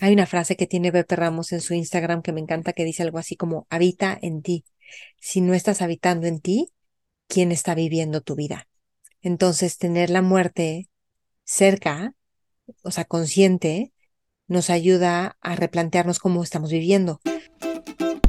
hay 0.00 0.14
una 0.14 0.26
frase 0.26 0.56
que 0.56 0.66
tiene 0.66 0.90
Beppe 0.90 1.14
Ramos 1.14 1.52
en 1.52 1.60
su 1.60 1.74
Instagram 1.74 2.22
que 2.22 2.32
me 2.32 2.40
encanta, 2.40 2.72
que 2.72 2.84
dice 2.84 3.02
algo 3.02 3.18
así 3.18 3.36
como, 3.36 3.66
habita 3.70 4.18
en 4.20 4.42
ti. 4.42 4.64
Si 5.20 5.40
no 5.40 5.54
estás 5.54 5.82
habitando 5.82 6.26
en 6.26 6.40
ti, 6.40 6.72
¿quién 7.28 7.52
está 7.52 7.74
viviendo 7.74 8.22
tu 8.22 8.34
vida? 8.34 8.66
Entonces, 9.20 9.76
tener 9.76 10.10
la 10.10 10.22
muerte 10.22 10.88
cerca, 11.44 12.14
o 12.82 12.90
sea, 12.90 13.04
consciente, 13.04 13.92
nos 14.46 14.70
ayuda 14.70 15.36
a 15.40 15.54
replantearnos 15.54 16.18
cómo 16.18 16.42
estamos 16.42 16.70
viviendo. 16.72 17.20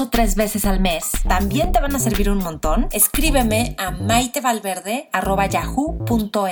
o 0.00 0.08
tres 0.08 0.36
veces 0.36 0.64
al 0.64 0.80
mes, 0.80 1.04
también 1.28 1.72
te 1.72 1.80
van 1.80 1.94
a 1.94 1.98
servir 1.98 2.30
un 2.30 2.38
montón. 2.38 2.88
Escríbeme 2.92 3.76
a 3.78 3.90
maitevalverde.yahoo.com 3.90 6.46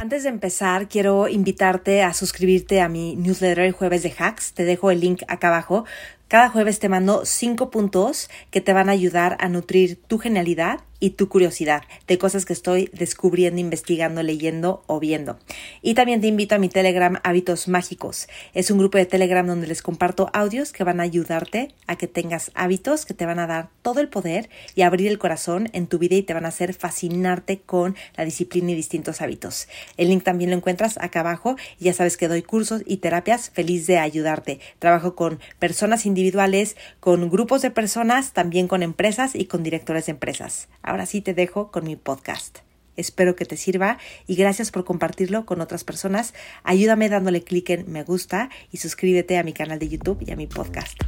antes 0.00 0.24
de 0.24 0.28
empezar, 0.28 0.88
quiero 0.88 1.28
invitarte 1.28 2.02
a 2.02 2.12
suscribirte 2.12 2.82
a 2.82 2.90
mi 2.90 3.16
newsletter 3.16 3.64
el 3.64 3.72
jueves 3.72 4.02
de 4.02 4.14
hacks. 4.18 4.52
Te 4.52 4.64
dejo 4.64 4.90
el 4.90 5.00
link 5.00 5.22
acá 5.28 5.48
abajo. 5.48 5.86
Cada 6.28 6.50
jueves 6.50 6.78
te 6.78 6.90
mando 6.90 7.24
cinco 7.24 7.70
puntos 7.70 8.28
que 8.50 8.60
te 8.60 8.74
van 8.74 8.90
a 8.90 8.92
ayudar 8.92 9.38
a 9.40 9.48
nutrir 9.48 10.02
tu 10.06 10.18
genialidad 10.18 10.80
y 11.00 11.10
tu 11.10 11.28
curiosidad 11.28 11.82
de 12.06 12.18
cosas 12.18 12.44
que 12.44 12.52
estoy 12.52 12.90
descubriendo, 12.92 13.60
investigando, 13.60 14.22
leyendo 14.22 14.82
o 14.86 15.00
viendo. 15.00 15.38
Y 15.82 15.94
también 15.94 16.20
te 16.20 16.26
invito 16.26 16.54
a 16.54 16.58
mi 16.58 16.68
Telegram 16.68 17.20
Hábitos 17.22 17.68
Mágicos. 17.68 18.28
Es 18.54 18.70
un 18.70 18.78
grupo 18.78 18.98
de 18.98 19.06
Telegram 19.06 19.46
donde 19.46 19.66
les 19.66 19.82
comparto 19.82 20.30
audios 20.32 20.72
que 20.72 20.84
van 20.84 21.00
a 21.00 21.04
ayudarte 21.04 21.74
a 21.86 21.96
que 21.96 22.06
tengas 22.06 22.50
hábitos 22.54 23.06
que 23.06 23.14
te 23.14 23.26
van 23.26 23.38
a 23.38 23.46
dar 23.46 23.68
todo 23.82 24.00
el 24.00 24.08
poder 24.08 24.48
y 24.74 24.82
abrir 24.82 25.08
el 25.08 25.18
corazón 25.18 25.68
en 25.72 25.86
tu 25.86 25.98
vida 25.98 26.16
y 26.16 26.22
te 26.22 26.34
van 26.34 26.44
a 26.44 26.48
hacer 26.48 26.74
fascinarte 26.74 27.60
con 27.60 27.96
la 28.16 28.24
disciplina 28.24 28.72
y 28.72 28.74
distintos 28.74 29.20
hábitos. 29.20 29.68
El 29.96 30.08
link 30.08 30.22
también 30.22 30.50
lo 30.50 30.56
encuentras 30.56 30.98
acá 30.98 31.20
abajo 31.20 31.56
ya 31.78 31.92
sabes 31.92 32.16
que 32.16 32.28
doy 32.28 32.42
cursos 32.42 32.82
y 32.86 32.98
terapias 32.98 33.50
feliz 33.50 33.86
de 33.86 33.98
ayudarte. 33.98 34.60
Trabajo 34.78 35.14
con 35.14 35.40
personas 35.58 36.06
individuales, 36.06 36.76
con 37.00 37.28
grupos 37.30 37.62
de 37.62 37.70
personas, 37.70 38.32
también 38.32 38.68
con 38.68 38.82
empresas 38.82 39.34
y 39.34 39.46
con 39.46 39.62
directores 39.62 40.06
de 40.06 40.12
empresas. 40.12 40.68
Ahora 40.84 41.06
sí 41.06 41.22
te 41.22 41.32
dejo 41.32 41.70
con 41.70 41.84
mi 41.84 41.96
podcast. 41.96 42.58
Espero 42.94 43.34
que 43.34 43.46
te 43.46 43.56
sirva 43.56 43.96
y 44.26 44.36
gracias 44.36 44.70
por 44.70 44.84
compartirlo 44.84 45.46
con 45.46 45.62
otras 45.62 45.82
personas. 45.82 46.34
Ayúdame 46.62 47.08
dándole 47.08 47.42
clic 47.42 47.70
en 47.70 47.90
me 47.90 48.04
gusta 48.04 48.50
y 48.70 48.76
suscríbete 48.76 49.38
a 49.38 49.42
mi 49.42 49.54
canal 49.54 49.78
de 49.78 49.88
YouTube 49.88 50.22
y 50.26 50.30
a 50.30 50.36
mi 50.36 50.46
podcast. 50.46 51.00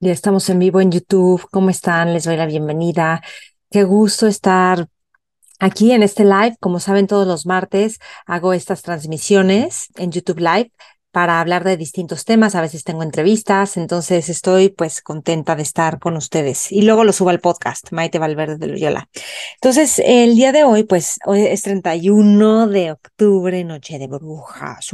Ya 0.00 0.10
estamos 0.10 0.50
en 0.50 0.58
vivo 0.58 0.80
en 0.80 0.90
YouTube. 0.90 1.46
¿Cómo 1.52 1.70
están? 1.70 2.12
Les 2.12 2.24
doy 2.24 2.36
la 2.36 2.46
bienvenida. 2.46 3.22
Qué 3.70 3.84
gusto 3.84 4.26
estar 4.26 4.88
aquí 5.60 5.92
en 5.92 6.02
este 6.02 6.24
live. 6.24 6.56
Como 6.58 6.80
saben, 6.80 7.06
todos 7.06 7.26
los 7.26 7.46
martes 7.46 8.00
hago 8.26 8.52
estas 8.52 8.82
transmisiones 8.82 9.90
en 9.94 10.10
YouTube 10.10 10.40
Live 10.40 10.72
para 11.14 11.40
hablar 11.40 11.62
de 11.62 11.76
distintos 11.76 12.24
temas. 12.24 12.56
A 12.56 12.60
veces 12.60 12.82
tengo 12.82 13.04
entrevistas, 13.04 13.76
entonces 13.76 14.28
estoy 14.28 14.68
pues 14.68 15.00
contenta 15.00 15.54
de 15.54 15.62
estar 15.62 16.00
con 16.00 16.16
ustedes. 16.16 16.72
Y 16.72 16.82
luego 16.82 17.04
lo 17.04 17.12
subo 17.12 17.30
al 17.30 17.38
podcast, 17.38 17.92
Maite 17.92 18.18
Valverde 18.18 18.58
de 18.58 18.66
Loyola. 18.66 19.08
Entonces, 19.54 20.02
el 20.04 20.34
día 20.34 20.50
de 20.50 20.64
hoy, 20.64 20.82
pues 20.82 21.20
hoy 21.24 21.42
es 21.42 21.62
31 21.62 22.66
de 22.66 22.90
octubre, 22.90 23.62
noche 23.62 24.00
de 24.00 24.08
brujas. 24.08 24.88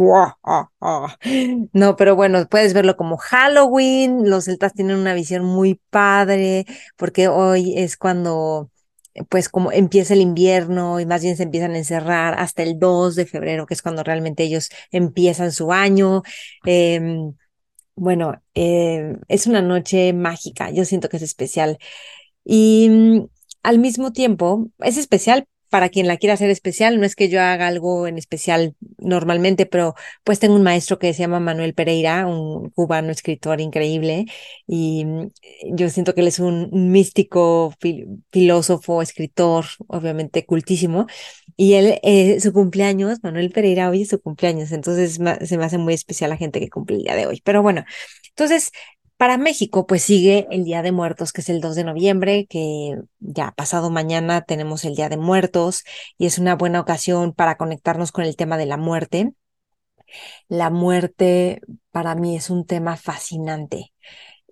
No, 1.73 1.97
pero 1.97 2.17
bueno, 2.17 2.47
puedes 2.51 2.75
verlo 2.75 2.99
como 2.99 3.17
Halloween. 3.17 4.29
Los 4.29 4.45
celtas 4.45 4.75
tienen 4.75 4.99
una 4.99 5.15
visión 5.15 5.43
muy 5.43 5.81
padre 5.89 6.67
porque 6.99 7.29
hoy 7.29 7.79
es 7.79 7.97
cuando 7.97 8.69
pues 9.29 9.49
como 9.49 9.73
empieza 9.73 10.15
el 10.15 10.21
invierno 10.21 11.01
y 11.01 11.07
más 11.07 11.23
bien 11.23 11.37
se 11.37 11.45
empiezan 11.45 11.73
a 11.73 11.79
encerrar 11.79 12.35
hasta 12.39 12.63
el 12.63 12.79
2 12.79 13.17
de 13.17 13.27
febrero, 13.27 13.67
que 13.67 13.75
es 13.75 13.83
cuando 13.83 14.03
realmente 14.03 14.43
ellos 14.45 14.71
empiezan 14.91 15.53
su 15.53 15.73
año. 15.73 16.23
Em, 16.65 17.35
bueno, 17.97 18.43
em, 18.55 19.21
es 19.29 19.47
una 19.47 19.63
noche 19.63 20.13
mágica, 20.13 20.71
yo 20.71 20.85
siento 20.85 21.09
que 21.09 21.19
es 21.19 21.23
especial. 21.23 21.79
Y 22.45 22.89
mm, 22.91 23.27
al 23.63 23.79
mismo 23.79 24.13
tiempo, 24.13 24.71
es 24.81 24.97
especial 24.99 25.47
para 25.71 25.89
quien 25.89 26.07
la 26.07 26.19
quiera 26.19 26.35
hacer 26.35 26.51
especial. 26.51 27.01
No 27.01 27.07
es 27.07 27.17
que 27.17 27.29
yo 27.29 27.41
haga 27.41 27.69
algo 27.69 28.07
en 28.07 28.19
especial 28.19 28.75
normalmente, 28.99 29.67
pero 29.67 29.95
pues 30.25 30.39
tengo 30.39 30.55
un 30.57 30.63
maestro 30.63 30.99
que 30.99 31.15
se 31.15 31.21
llama 31.21 31.41
Manuel 31.41 31.75
Pereira, 31.75 32.27
un 32.27 32.71
cubano 32.71 33.11
escritor 33.11 33.61
increíble, 33.61 34.27
y 34.67 35.05
mm, 35.05 35.31
yo 35.77 35.89
siento 35.91 36.15
que 36.15 36.21
él 36.23 36.29
es 36.29 36.39
un, 36.41 36.71
místico, 36.73 37.75
filósofo, 38.33 39.03
escritor, 39.03 39.67
obviamente 39.89 40.45
cultísimo, 40.45 41.07
y 41.57 41.75
él, 41.75 41.99
eh, 42.03 42.41
su 42.41 42.53
cumpleaños, 42.53 43.19
Manuel 43.23 43.51
Pereira, 43.51 43.91
hoy 43.91 44.03
es 44.03 44.09
su 44.09 44.21
cumpleaños, 44.21 44.73
entonces 44.73 45.15
se 45.15 45.59
me 45.59 45.65
hace 45.65 45.79
muy 45.79 45.95
especial 45.95 46.31
la 46.31 46.37
gente 46.37 46.61
que 46.61 46.71
cumple 46.71 46.97
el 46.97 47.03
día 47.05 47.15
de 47.15 47.27
hoy. 47.27 47.41
Pero 47.45 47.63
bueno, 47.63 47.85
entonces 48.31 48.73
para 49.21 49.37
México, 49.37 49.87
pues 49.87 50.03
sigue 50.03 50.47
el 50.51 50.65
Día 50.65 50.81
de 50.81 50.93
Muertos, 50.93 51.35
que 51.35 51.43
es 51.43 51.51
el 51.51 51.61
2 51.61 51.75
de 51.77 51.85
noviembre, 51.85 52.47
que 52.49 52.97
ya 53.19 53.53
pasado 53.53 53.91
mañana 53.91 54.41
tenemos 54.41 54.87
el 54.87 54.95
Día 54.95 55.11
de 55.11 55.19
Muertos 55.19 55.85
y 56.17 56.25
es 56.25 56.39
una 56.39 56.57
buena 56.57 56.81
ocasión 56.81 57.35
para 57.35 57.59
conectarnos 57.59 58.13
con 58.13 58.25
el 58.25 58.35
tema 58.35 58.57
de 58.57 58.65
la 58.65 58.79
muerte. 58.79 59.35
La 60.49 60.71
muerte 60.71 61.61
para 61.91 62.15
mí 62.15 62.35
es 62.35 62.49
un 62.49 62.65
tema 62.67 62.97
fascinante 62.97 63.93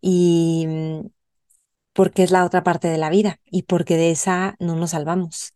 y 0.03 0.67
mm, 0.69 1.09
porque 1.95 2.23
es 2.25 2.31
la 2.31 2.45
otra 2.45 2.63
parte 2.63 2.89
de 2.89 2.99
la 2.99 3.09
vida 3.09 3.41
y 3.47 3.63
porque 3.63 3.97
de 3.97 4.11
esa 4.11 4.55
no 4.61 4.77
nos 4.77 4.91
salvamos 4.91 5.55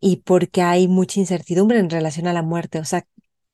y 0.00 0.18
porque 0.18 0.62
hay 0.62 0.86
mucha 0.86 1.18
incertidumbre 1.18 1.80
en 1.80 1.90
relación 1.90 2.28
a 2.28 2.32
la 2.32 2.42
muerte. 2.42 2.78
O 2.78 2.84
sea, 2.84 3.04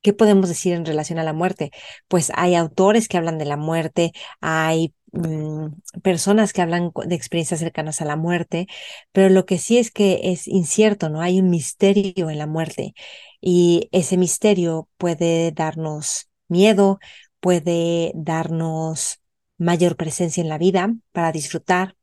¿Qué 0.01 0.13
podemos 0.13 0.49
decir 0.49 0.73
en 0.73 0.85
relación 0.85 1.19
a 1.19 1.23
la 1.23 1.33
muerte? 1.33 1.71
Pues 2.07 2.31
hay 2.35 2.55
autores 2.55 3.07
que 3.07 3.17
hablan 3.17 3.37
de 3.37 3.45
la 3.45 3.57
muerte, 3.57 4.13
hay 4.39 4.93
mm, 5.11 5.67
personas 6.01 6.53
que 6.53 6.61
hablan 6.61 6.91
de 7.05 7.15
experiencias 7.15 7.59
cercanas 7.59 8.01
a 8.01 8.05
la 8.05 8.15
muerte, 8.15 8.67
pero 9.11 9.29
lo 9.29 9.45
que 9.45 9.59
sí 9.59 9.77
es 9.77 9.91
que 9.91 10.19
es 10.31 10.47
incierto, 10.47 11.09
¿no? 11.09 11.21
Hay 11.21 11.39
un 11.39 11.49
misterio 11.51 12.29
en 12.29 12.37
la 12.39 12.47
muerte 12.47 12.93
y 13.41 13.89
ese 13.91 14.17
misterio 14.17 14.89
puede 14.97 15.51
darnos 15.51 16.29
miedo, 16.47 16.99
puede 17.39 18.11
darnos 18.15 19.19
mayor 19.57 19.95
presencia 19.97 20.41
en 20.41 20.49
la 20.49 20.57
vida 20.57 20.93
para 21.11 21.31
disfrutar. 21.31 21.95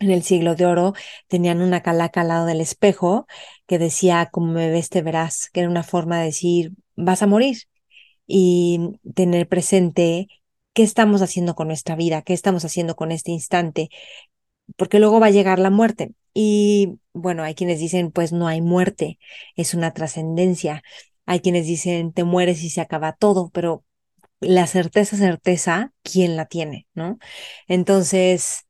En 0.00 0.10
el 0.10 0.22
siglo 0.24 0.54
de 0.56 0.66
oro 0.66 0.94
tenían 1.28 1.62
una 1.62 1.82
calaca 1.82 2.22
al 2.22 2.28
lado 2.28 2.46
del 2.46 2.60
espejo 2.60 3.26
que 3.66 3.78
decía, 3.78 4.28
como 4.32 4.52
me 4.52 4.70
ves 4.70 4.90
te 4.90 5.02
verás, 5.02 5.50
que 5.50 5.60
era 5.60 5.68
una 5.70 5.82
forma 5.84 6.18
de 6.18 6.26
decir, 6.26 6.72
vas 6.96 7.22
a 7.22 7.26
morir 7.26 7.58
y 8.26 9.00
tener 9.14 9.48
presente 9.48 10.28
qué 10.72 10.82
estamos 10.82 11.22
haciendo 11.22 11.54
con 11.54 11.68
nuestra 11.68 11.96
vida, 11.96 12.22
qué 12.22 12.32
estamos 12.32 12.64
haciendo 12.64 12.96
con 12.96 13.12
este 13.12 13.30
instante, 13.30 13.90
porque 14.76 14.98
luego 14.98 15.20
va 15.20 15.26
a 15.26 15.30
llegar 15.30 15.58
la 15.58 15.70
muerte. 15.70 16.12
Y 16.34 16.98
bueno, 17.12 17.44
hay 17.44 17.54
quienes 17.54 17.78
dicen, 17.78 18.10
pues 18.10 18.32
no 18.32 18.48
hay 18.48 18.60
muerte, 18.60 19.18
es 19.56 19.74
una 19.74 19.92
trascendencia. 19.92 20.82
Hay 21.26 21.40
quienes 21.40 21.66
dicen, 21.66 22.12
te 22.12 22.24
mueres 22.24 22.62
y 22.64 22.70
se 22.70 22.80
acaba 22.80 23.12
todo, 23.12 23.50
pero 23.50 23.84
la 24.40 24.66
certeza, 24.66 25.16
certeza, 25.16 25.92
¿quién 26.02 26.36
la 26.36 26.46
tiene? 26.46 26.86
¿No? 26.94 27.18
Entonces, 27.68 28.66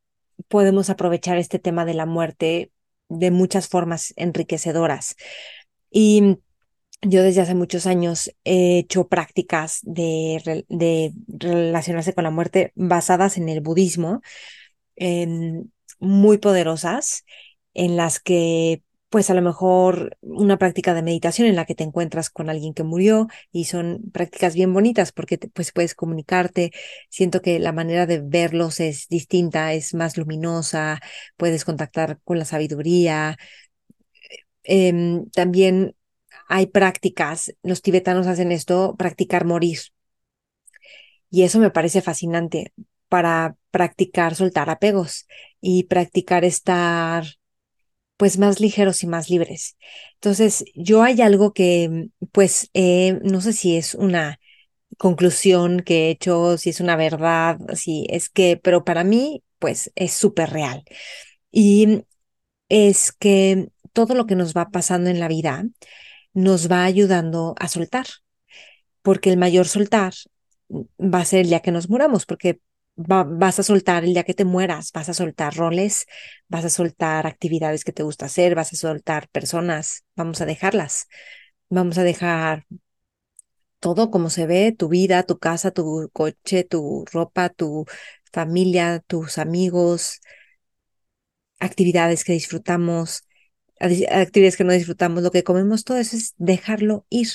podemos 0.49 0.91
aprovechar 0.91 1.39
este 1.39 1.59
tema 1.59 1.85
de 1.85 1.95
la 1.95 2.07
muerte 2.07 2.71
de 3.09 3.31
muchas 3.31 3.69
formas 3.69 4.13
enriquecedoras. 4.17 5.17
Y 5.91 6.39
yo 7.07 7.23
desde 7.23 7.41
hace 7.41 7.55
muchos 7.55 7.87
años 7.87 8.31
he 8.45 8.79
hecho 8.79 9.09
prácticas 9.09 9.81
de, 9.83 10.65
relacionarse 11.29 12.15
con 12.15 12.25
la 12.25 12.31
muerte 12.31 12.73
basadas 12.75 13.37
en 13.39 13.49
el 13.49 13.61
budismo, 13.61 14.23
muy 16.01 16.39
poderosas, 16.39 17.25
en 17.75 17.97
las 17.97 18.21
que 18.21 18.83
pues 19.15 19.31
a 19.31 19.35
lo 19.35 19.43
mejor 19.43 20.19
una 20.23 20.59
práctica 20.59 20.93
de 20.93 21.03
meditación 21.03 21.47
en 21.47 21.55
la 21.55 21.67
que 21.67 21.77
te 21.77 21.85
encuentras 21.85 22.31
con 22.31 22.51
alguien 22.51 22.75
que 22.75 22.83
murió 22.83 23.29
y 23.53 23.67
son 23.67 24.11
prácticas 24.13 24.55
bien 24.57 24.75
bonitas 24.75 25.13
porque 25.13 25.39
pues 25.39 25.71
puedes 25.71 25.95
comunicarte. 25.95 26.73
Siento 27.11 27.41
que 27.41 27.61
la 27.61 27.71
manera 27.71 28.07
de 28.07 28.21
verlos 28.21 28.81
es 28.81 29.07
distinta, 29.09 29.73
es 29.73 29.95
más 29.95 30.17
luminosa, 30.17 31.01
puedes 31.37 31.65
contactar 31.65 32.19
con 32.25 32.41
la 32.41 32.45
sabiduría. 32.45 33.37
Em, 34.65 35.31
también 35.31 35.95
hay 36.49 36.67
prácticas, 36.67 37.55
los 37.63 37.83
tibetanos 37.83 38.27
hacen 38.27 38.53
esto, 38.53 38.97
practicar 38.97 39.45
morir. 39.45 39.79
Y 41.31 41.43
eso 41.43 41.59
me 41.59 41.71
parece 41.71 42.01
fascinante 42.03 42.73
para 43.09 43.57
practicar 43.71 44.35
soltar 44.35 44.71
apegos 44.71 45.27
y 45.61 45.85
practicar 45.85 46.45
estar 46.45 47.25
pues 48.17 48.39
más 48.39 48.61
ligeros 48.61 49.03
y 49.03 49.07
más 49.07 49.31
libres. 49.31 49.77
Entonces, 50.15 50.65
yo 50.75 51.03
hay 51.03 51.21
algo 51.23 51.53
que 51.53 52.11
pues 52.33 52.71
eh, 52.75 53.21
no 53.25 53.41
sé 53.41 53.53
si 53.53 53.77
es 53.77 53.95
una 53.95 54.41
conclusión 54.99 55.81
que 55.81 56.09
he 56.09 56.11
hecho, 56.11 56.59
si 56.59 56.71
es 56.71 56.81
una 56.81 56.97
verdad, 56.97 57.59
si 57.75 58.07
es 58.11 58.29
que, 58.29 58.59
pero 58.63 58.85
para 58.85 59.05
mí 59.05 59.43
pues 59.59 59.93
es 59.97 60.13
súper 60.13 60.51
real. 60.51 60.85
Y 61.53 62.05
es 62.69 63.13
que 63.13 63.69
todo 63.93 64.15
lo 64.15 64.27
que 64.27 64.37
nos 64.37 64.55
va 64.55 64.71
pasando 64.71 65.11
en 65.11 65.21
la 65.21 65.29
vida 65.29 65.65
nos 66.35 66.71
va 66.71 66.85
ayudando 66.85 67.55
a 67.59 67.69
soltar, 67.69 68.07
porque 69.03 69.31
el 69.31 69.37
mayor 69.37 69.67
soltar 69.69 70.15
va 70.99 71.21
a 71.21 71.25
ser 71.25 71.41
el 71.41 71.49
día 71.49 71.61
que 71.61 71.73
nos 71.73 71.89
muramos, 71.89 72.27
porque 72.27 72.61
vas 72.97 73.59
a 73.59 73.63
soltar 73.63 74.05
el 74.05 74.15
día 74.15 74.25
que 74.25 74.35
te 74.35 74.45
mueras, 74.45 74.93
vas 74.93 75.09
a 75.09 75.15
soltar 75.15 75.55
roles, 75.57 76.07
vas 76.49 76.65
a 76.65 76.71
soltar 76.71 77.27
actividades 77.27 77.85
que 77.85 77.93
te 77.93 78.03
gusta 78.03 78.27
hacer, 78.27 78.55
vas 78.55 78.73
a 78.73 78.77
soltar 78.77 79.29
personas, 79.29 80.05
vamos 80.17 80.41
a 80.41 80.47
dejarlas, 80.47 81.09
vamos 81.69 81.99
a 81.99 82.05
dejar 82.05 82.67
todo 83.81 84.11
como 84.11 84.31
se 84.31 84.47
ve, 84.47 84.73
tu 84.73 84.89
vida, 84.89 85.25
tu 85.25 85.39
casa, 85.39 85.71
tu 85.71 86.09
coche, 86.13 86.65
tu 86.65 87.05
ropa, 87.13 87.51
tu 87.51 87.85
familia, 88.33 89.01
tus 89.07 89.39
amigos, 89.39 90.21
actividades 91.59 92.25
que 92.25 92.33
disfrutamos, 92.33 93.24
actividades 93.81 94.57
que 94.57 94.65
no 94.65 94.73
disfrutamos, 94.73 95.23
lo 95.23 95.31
que 95.31 95.45
comemos, 95.45 95.85
todo 95.85 95.99
eso 95.99 96.17
es 96.17 96.35
dejarlo 96.39 97.07
ir. 97.11 97.29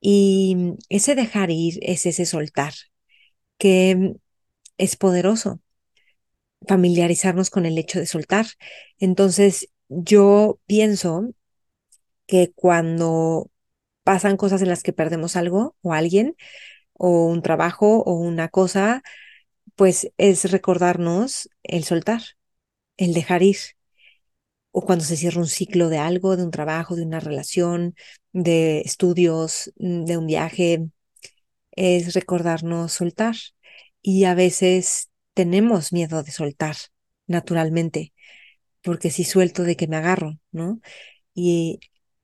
Y 0.00 0.74
ese 0.88 1.14
dejar 1.14 1.50
ir 1.50 1.78
es 1.82 2.06
ese 2.06 2.26
soltar, 2.26 2.74
que 3.58 4.16
es 4.78 4.96
poderoso, 4.96 5.60
familiarizarnos 6.68 7.50
con 7.50 7.66
el 7.66 7.78
hecho 7.78 7.98
de 7.98 8.06
soltar. 8.06 8.46
Entonces, 8.98 9.68
yo 9.88 10.58
pienso 10.66 11.30
que 12.26 12.52
cuando 12.54 13.50
pasan 14.04 14.36
cosas 14.36 14.62
en 14.62 14.68
las 14.68 14.82
que 14.82 14.92
perdemos 14.92 15.36
algo 15.36 15.76
o 15.82 15.92
alguien, 15.94 16.36
o 16.94 17.26
un 17.26 17.42
trabajo 17.42 18.02
o 18.04 18.14
una 18.14 18.48
cosa, 18.48 19.02
pues 19.76 20.12
es 20.18 20.50
recordarnos 20.52 21.50
el 21.64 21.84
soltar, 21.84 22.22
el 22.98 23.14
dejar 23.14 23.42
ir. 23.44 23.58
O 24.78 24.80
cuando 24.86 25.04
se 25.04 25.16
cierra 25.16 25.40
un 25.40 25.46
ciclo 25.58 25.88
de 25.88 25.98
algo, 25.98 26.36
de 26.36 26.44
un 26.44 26.50
trabajo, 26.50 26.96
de 26.96 27.04
una 27.04 27.20
relación, 27.20 27.94
de 28.32 28.80
estudios, 28.82 29.72
mm, 29.78 30.04
de 30.04 30.16
un 30.18 30.26
viaje, 30.26 30.88
es 31.72 32.14
recordarnos 32.14 32.92
soltar. 32.92 33.36
Y 34.02 34.24
a 34.24 34.34
veces 34.34 35.10
tenemos 35.34 35.92
miedo 35.92 36.22
de 36.24 36.32
soltar, 36.32 36.76
naturalmente, 37.26 38.14
porque 38.82 39.10
si 39.10 39.24
suelto 39.24 39.64
de 39.64 39.76
que 39.76 39.88
me 39.88 39.96
agarro, 39.98 40.38
¿no? 40.52 40.80
Y, 41.34 41.80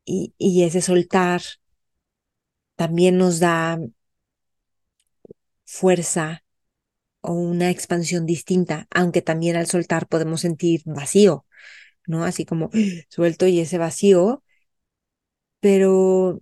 y, 0.06 0.34
y 0.38 0.64
ese 0.64 0.82
soltar 0.82 1.42
también 2.76 3.16
nos 3.18 3.38
da 3.40 3.78
fuerza 5.64 6.44
o 7.22 7.32
una 7.34 7.70
expansión 7.70 8.26
distinta, 8.26 8.88
aunque 8.92 9.22
también 9.22 9.56
al 9.56 9.66
soltar 9.68 10.08
podemos 10.08 10.42
sentir 10.42 10.82
vacío, 10.86 11.46
¿no? 12.06 12.24
Así 12.24 12.44
como 12.44 12.70
suelto 13.08 13.46
y 13.46 13.60
ese 13.60 13.78
vacío, 13.78 14.42
pero 15.60 16.40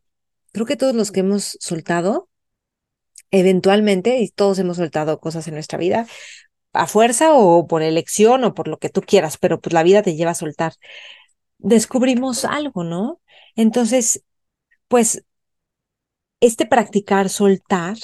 creo 0.52 0.66
que 0.66 0.76
todos 0.76 0.94
los 0.94 1.12
que 1.12 1.20
hemos 1.20 1.56
soltado, 1.60 2.28
eventualmente, 3.30 4.18
y 4.18 4.28
todos 4.30 4.58
hemos 4.58 4.78
soltado 4.78 5.20
cosas 5.20 5.46
en 5.48 5.54
nuestra 5.54 5.78
vida, 5.78 6.06
a 6.72 6.86
fuerza 6.86 7.34
o 7.34 7.66
por 7.66 7.82
elección 7.82 8.44
o 8.44 8.54
por 8.54 8.68
lo 8.68 8.78
que 8.78 8.90
tú 8.90 9.02
quieras, 9.02 9.38
pero 9.38 9.60
pues 9.60 9.72
la 9.74 9.82
vida 9.82 10.02
te 10.02 10.16
lleva 10.16 10.32
a 10.32 10.34
soltar. 10.34 10.74
Descubrimos 11.58 12.44
algo, 12.44 12.84
¿no? 12.84 13.20
Entonces, 13.56 14.22
pues, 14.88 15.24
este 16.40 16.66
practicar 16.66 17.28
soltar 17.28 17.96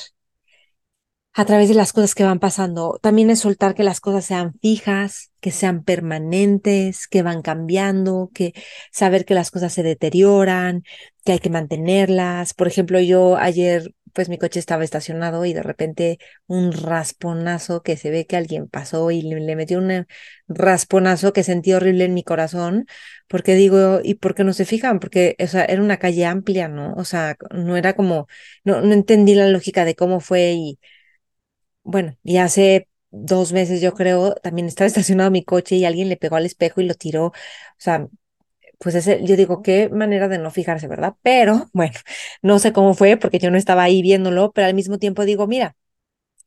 a 1.34 1.44
través 1.44 1.68
de 1.68 1.74
las 1.74 1.92
cosas 1.92 2.14
que 2.14 2.22
van 2.24 2.38
pasando. 2.38 2.98
También 3.02 3.28
es 3.28 3.40
soltar 3.40 3.74
que 3.74 3.82
las 3.82 4.00
cosas 4.00 4.24
sean 4.24 4.54
fijas, 4.60 5.32
que 5.40 5.50
sean 5.50 5.82
permanentes, 5.82 7.08
que 7.08 7.22
van 7.22 7.42
cambiando, 7.42 8.30
que 8.32 8.54
saber 8.92 9.24
que 9.24 9.34
las 9.34 9.50
cosas 9.50 9.72
se 9.72 9.82
deterioran, 9.82 10.84
que 11.24 11.32
hay 11.32 11.38
que 11.40 11.50
mantenerlas. 11.50 12.54
Por 12.54 12.68
ejemplo, 12.68 13.00
yo 13.00 13.36
ayer, 13.36 13.94
pues 14.12 14.28
mi 14.28 14.38
coche 14.38 14.60
estaba 14.60 14.84
estacionado 14.84 15.44
y 15.44 15.52
de 15.52 15.64
repente 15.64 16.18
un 16.46 16.70
rasponazo 16.72 17.82
que 17.82 17.96
se 17.96 18.10
ve 18.10 18.26
que 18.26 18.36
alguien 18.36 18.68
pasó 18.68 19.10
y 19.10 19.22
le, 19.22 19.56
metió 19.56 19.78
un 19.78 20.06
rasponazo 20.46 21.32
que 21.32 21.42
sentí 21.42 21.72
horrible 21.72 22.04
en 22.04 22.14
mi 22.14 22.22
corazón, 22.22 22.86
porque 23.26 23.56
digo, 23.56 24.00
¿y 24.04 24.14
por 24.14 24.36
qué 24.36 24.44
no 24.44 24.52
se 24.52 24.64
fijan? 24.64 25.00
Porque, 25.00 25.34
o 25.40 25.46
sea, 25.48 25.64
era 25.64 25.82
una 25.82 25.98
calle 25.98 26.26
amplia, 26.26 26.68
¿no? 26.68 26.94
O 26.94 27.04
sea, 27.04 27.36
no 27.50 27.76
era 27.76 27.94
como, 27.94 28.28
no, 28.62 28.80
no 28.82 28.92
entendí 28.92 29.34
la 29.34 29.48
lógica 29.48 29.84
de 29.84 29.96
cómo 29.96 30.20
fue 30.20 30.52
y 30.52 30.78
bueno, 31.84 32.16
y 32.24 32.38
hace 32.38 32.88
dos 33.10 33.52
meses 33.52 33.80
yo 33.82 33.94
creo, 33.94 34.34
también 34.36 34.66
estaba 34.68 34.86
estacionado 34.88 35.30
mi 35.30 35.44
coche 35.44 35.76
y 35.76 35.84
alguien 35.84 36.08
le 36.08 36.16
pegó 36.16 36.36
al 36.36 36.46
espejo 36.46 36.80
y 36.80 36.86
lo 36.86 36.94
tiró. 36.94 37.26
O 37.28 37.32
sea, 37.78 38.08
pues 38.78 38.94
ese, 38.96 39.24
yo 39.24 39.36
digo, 39.36 39.62
qué 39.62 39.88
manera 39.90 40.28
de 40.28 40.38
no 40.38 40.50
fijarse, 40.50 40.88
¿verdad? 40.88 41.14
Pero 41.22 41.70
bueno, 41.74 41.94
no 42.42 42.58
sé 42.58 42.72
cómo 42.72 42.94
fue 42.94 43.16
porque 43.16 43.38
yo 43.38 43.50
no 43.50 43.58
estaba 43.58 43.84
ahí 43.84 44.02
viéndolo, 44.02 44.52
pero 44.52 44.66
al 44.68 44.74
mismo 44.74 44.98
tiempo 44.98 45.24
digo, 45.24 45.46
mira, 45.46 45.76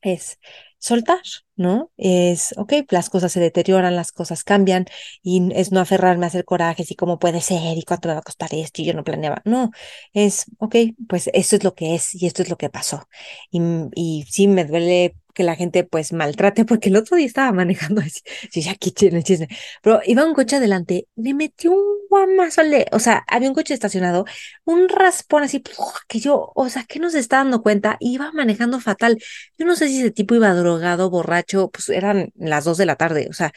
es 0.02 0.38
soltar, 0.78 1.20
¿no? 1.56 1.90
Es, 1.96 2.54
ok, 2.56 2.72
las 2.90 3.10
cosas 3.10 3.32
se 3.32 3.40
deterioran, 3.40 3.96
las 3.96 4.12
cosas 4.12 4.44
cambian 4.44 4.86
y 5.22 5.50
es 5.54 5.72
no 5.72 5.80
aferrarme 5.80 6.24
a 6.26 6.28
hacer 6.28 6.44
corajes 6.44 6.90
y 6.92 6.94
cómo 6.96 7.18
puede 7.18 7.40
ser 7.40 7.76
y 7.76 7.82
cuánto 7.82 8.08
me 8.08 8.14
va 8.14 8.20
a 8.20 8.22
costar 8.22 8.50
esto 8.54 8.82
y 8.82 8.84
yo 8.86 8.94
no 8.94 9.02
planeaba. 9.04 9.42
No, 9.44 9.70
es, 10.12 10.46
ok, 10.58 10.76
pues 11.08 11.30
esto 11.32 11.56
es 11.56 11.64
lo 11.64 11.74
que 11.74 11.94
es 11.96 12.14
y 12.14 12.26
esto 12.26 12.42
es 12.42 12.50
lo 12.50 12.56
que 12.56 12.70
pasó. 12.70 13.08
Y, 13.50 13.60
y 13.94 14.24
sí, 14.30 14.46
me 14.48 14.64
duele 14.64 15.16
que 15.38 15.44
la 15.44 15.54
gente 15.54 15.84
pues 15.84 16.12
maltrate, 16.12 16.64
porque 16.64 16.88
el 16.88 16.96
otro 16.96 17.16
día 17.16 17.26
estaba 17.26 17.52
manejando 17.52 18.00
así, 18.00 18.22
sí, 18.50 18.60
ya 18.60 18.74
chisme, 18.74 19.22
chisme, 19.22 19.46
pero 19.82 20.00
iba 20.04 20.24
un 20.24 20.34
coche 20.34 20.56
adelante, 20.56 21.06
me 21.14 21.32
metió 21.32 21.70
un 21.70 22.08
guamazo, 22.10 22.62
o 22.90 22.98
sea, 22.98 23.24
había 23.28 23.48
un 23.48 23.54
coche 23.54 23.72
estacionado, 23.72 24.24
un 24.64 24.88
raspón 24.88 25.44
así, 25.44 25.62
que 26.08 26.18
yo, 26.18 26.50
o 26.56 26.68
sea, 26.68 26.82
que 26.88 26.98
no 26.98 27.08
se 27.10 27.20
está 27.20 27.36
dando 27.36 27.62
cuenta, 27.62 27.96
iba 28.00 28.32
manejando 28.32 28.80
fatal. 28.80 29.18
Yo 29.56 29.64
no 29.64 29.76
sé 29.76 29.88
si 29.88 30.00
ese 30.00 30.10
tipo 30.10 30.34
iba 30.34 30.52
drogado, 30.54 31.08
borracho, 31.08 31.70
pues 31.70 31.88
eran 31.90 32.32
las 32.34 32.64
dos 32.64 32.76
de 32.78 32.86
la 32.86 32.96
tarde, 32.96 33.28
o 33.30 33.32
sea, 33.32 33.52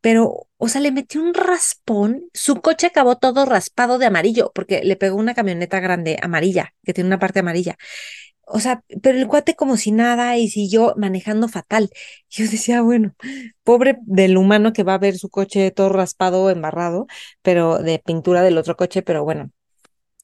pero, 0.00 0.46
o 0.56 0.68
sea, 0.68 0.80
le 0.80 0.92
metió 0.92 1.20
un 1.22 1.34
raspón, 1.34 2.24
su 2.32 2.60
coche 2.60 2.86
acabó 2.88 3.16
todo 3.18 3.44
raspado 3.44 3.98
de 3.98 4.06
amarillo, 4.06 4.52
porque 4.54 4.82
le 4.84 4.96
pegó 4.96 5.16
una 5.16 5.34
camioneta 5.34 5.80
grande 5.80 6.18
amarilla, 6.22 6.74
que 6.84 6.94
tiene 6.94 7.08
una 7.08 7.18
parte 7.18 7.40
amarilla 7.40 7.76
o 8.52 8.60
sea, 8.60 8.82
pero 9.02 9.18
el 9.18 9.26
cuate 9.26 9.54
como 9.56 9.76
si 9.76 9.92
nada 9.92 10.36
y 10.36 10.48
si 10.48 10.68
yo 10.68 10.94
manejando 10.96 11.48
fatal. 11.48 11.90
Yo 12.30 12.44
decía, 12.44 12.82
bueno, 12.82 13.14
pobre 13.64 13.98
del 14.02 14.36
humano 14.36 14.72
que 14.72 14.84
va 14.84 14.94
a 14.94 14.98
ver 14.98 15.18
su 15.18 15.28
coche 15.30 15.70
todo 15.70 15.88
raspado, 15.90 16.50
embarrado, 16.50 17.06
pero 17.42 17.78
de 17.78 17.98
pintura 17.98 18.42
del 18.42 18.58
otro 18.58 18.76
coche, 18.76 19.02
pero 19.02 19.24
bueno, 19.24 19.50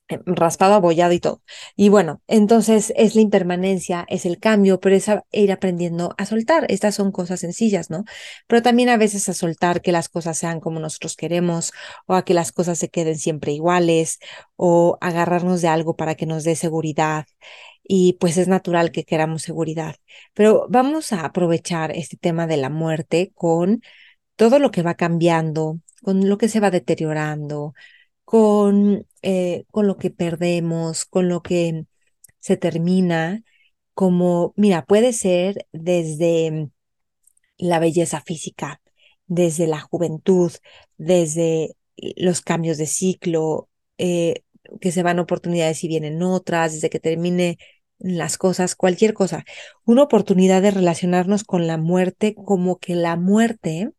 eh, 0.08 0.20
raspado, 0.26 0.74
abollado 0.74 1.12
y 1.12 1.20
todo. 1.20 1.42
Y 1.76 1.90
bueno, 1.90 2.22
entonces 2.28 2.92
es 2.96 3.14
la 3.14 3.20
impermanencia, 3.20 4.06
es 4.08 4.24
el 4.24 4.38
cambio, 4.38 4.80
pero 4.80 4.96
es 4.96 5.06
ir 5.32 5.52
aprendiendo 5.52 6.14
a 6.16 6.24
soltar. 6.26 6.64
Estas 6.70 6.94
son 6.94 7.12
cosas 7.12 7.40
sencillas, 7.40 7.90
¿no? 7.90 8.04
Pero 8.46 8.62
también 8.62 8.88
a 8.88 8.96
veces 8.96 9.28
a 9.28 9.34
soltar 9.34 9.82
que 9.82 9.92
las 9.92 10.08
cosas 10.08 10.38
sean 10.38 10.60
como 10.60 10.80
nosotros 10.80 11.16
queremos 11.16 11.72
o 12.06 12.14
a 12.14 12.24
que 12.24 12.34
las 12.34 12.52
cosas 12.52 12.78
se 12.78 12.88
queden 12.88 13.18
siempre 13.18 13.52
iguales 13.52 14.18
o 14.56 14.96
agarrarnos 15.00 15.60
de 15.62 15.68
algo 15.68 15.96
para 15.96 16.14
que 16.14 16.26
nos 16.26 16.44
dé 16.44 16.56
seguridad 16.56 17.26
y 17.88 18.14
pues 18.20 18.36
es 18.36 18.48
natural 18.48 18.92
que 18.92 19.04
queramos 19.04 19.42
seguridad. 19.42 19.96
Pero 20.34 20.66
vamos 20.70 21.12
a 21.12 21.24
aprovechar 21.24 21.90
este 21.92 22.16
tema 22.18 22.46
de 22.46 22.58
la 22.58 22.70
muerte 22.70 23.32
con 23.34 23.82
todo 24.36 24.58
lo 24.60 24.70
que 24.70 24.82
va 24.82 24.94
cambiando, 24.94 25.80
con 26.02 26.28
lo 26.28 26.38
que 26.38 26.48
se 26.48 26.60
va 26.60 26.70
deteriorando, 26.70 27.74
con, 28.24 29.06
eh, 29.22 29.64
con 29.70 29.86
lo 29.86 29.96
que 29.96 30.10
perdemos, 30.10 31.06
con 31.06 31.28
lo 31.28 31.42
que 31.42 31.86
se 32.40 32.56
termina, 32.58 33.42
como, 33.94 34.52
mira, 34.56 34.84
puede 34.84 35.12
ser 35.12 35.66
desde 35.72 36.70
la 37.58 37.78
belleza 37.80 38.20
física, 38.20 38.80
desde 39.26 39.66
la 39.66 39.80
juventud, 39.80 40.52
desde 40.98 41.76
los 42.16 42.42
cambios 42.42 42.78
de 42.78 42.86
ciclo, 42.86 43.68
eh, 43.98 44.42
que 44.80 44.92
se 44.92 45.02
van 45.02 45.18
oportunidades 45.18 45.82
y 45.84 45.88
vienen 45.88 46.22
otras, 46.22 46.74
desde 46.74 46.90
que 46.90 47.00
termine 47.00 47.58
las 47.98 48.38
cosas, 48.38 48.76
cualquier 48.76 49.14
cosa, 49.14 49.44
una 49.84 50.02
oportunidad 50.02 50.62
de 50.62 50.70
relacionarnos 50.70 51.44
con 51.44 51.66
la 51.66 51.78
muerte 51.78 52.34
como 52.34 52.78
que 52.78 52.94
la 52.94 53.16
muerte 53.16 53.92